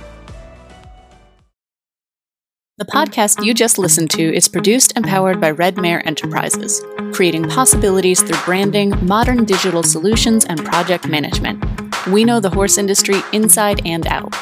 The 2.79 2.85
podcast 2.85 3.45
you 3.45 3.55
just 3.55 3.77
listened 3.77 4.13
to 4.13 4.23
is 4.23 4.47
produced 4.47 4.93
and 4.95 5.05
powered 5.05 5.41
by 5.41 5.51
Red 5.51 5.79
Mare 5.79 6.07
Enterprises, 6.07 6.81
creating 7.13 7.49
possibilities 7.49 8.23
through 8.23 8.39
branding, 8.45 8.95
modern 9.05 9.47
digital 9.47 9.83
solutions, 9.83 10.45
and 10.45 10.65
project 10.65 11.09
management. 11.09 11.65
We 12.07 12.25
know 12.25 12.39
the 12.39 12.51
horse 12.51 12.79
industry 12.79 13.23
inside 13.33 13.85
and 13.85 14.07
out. 14.07 14.33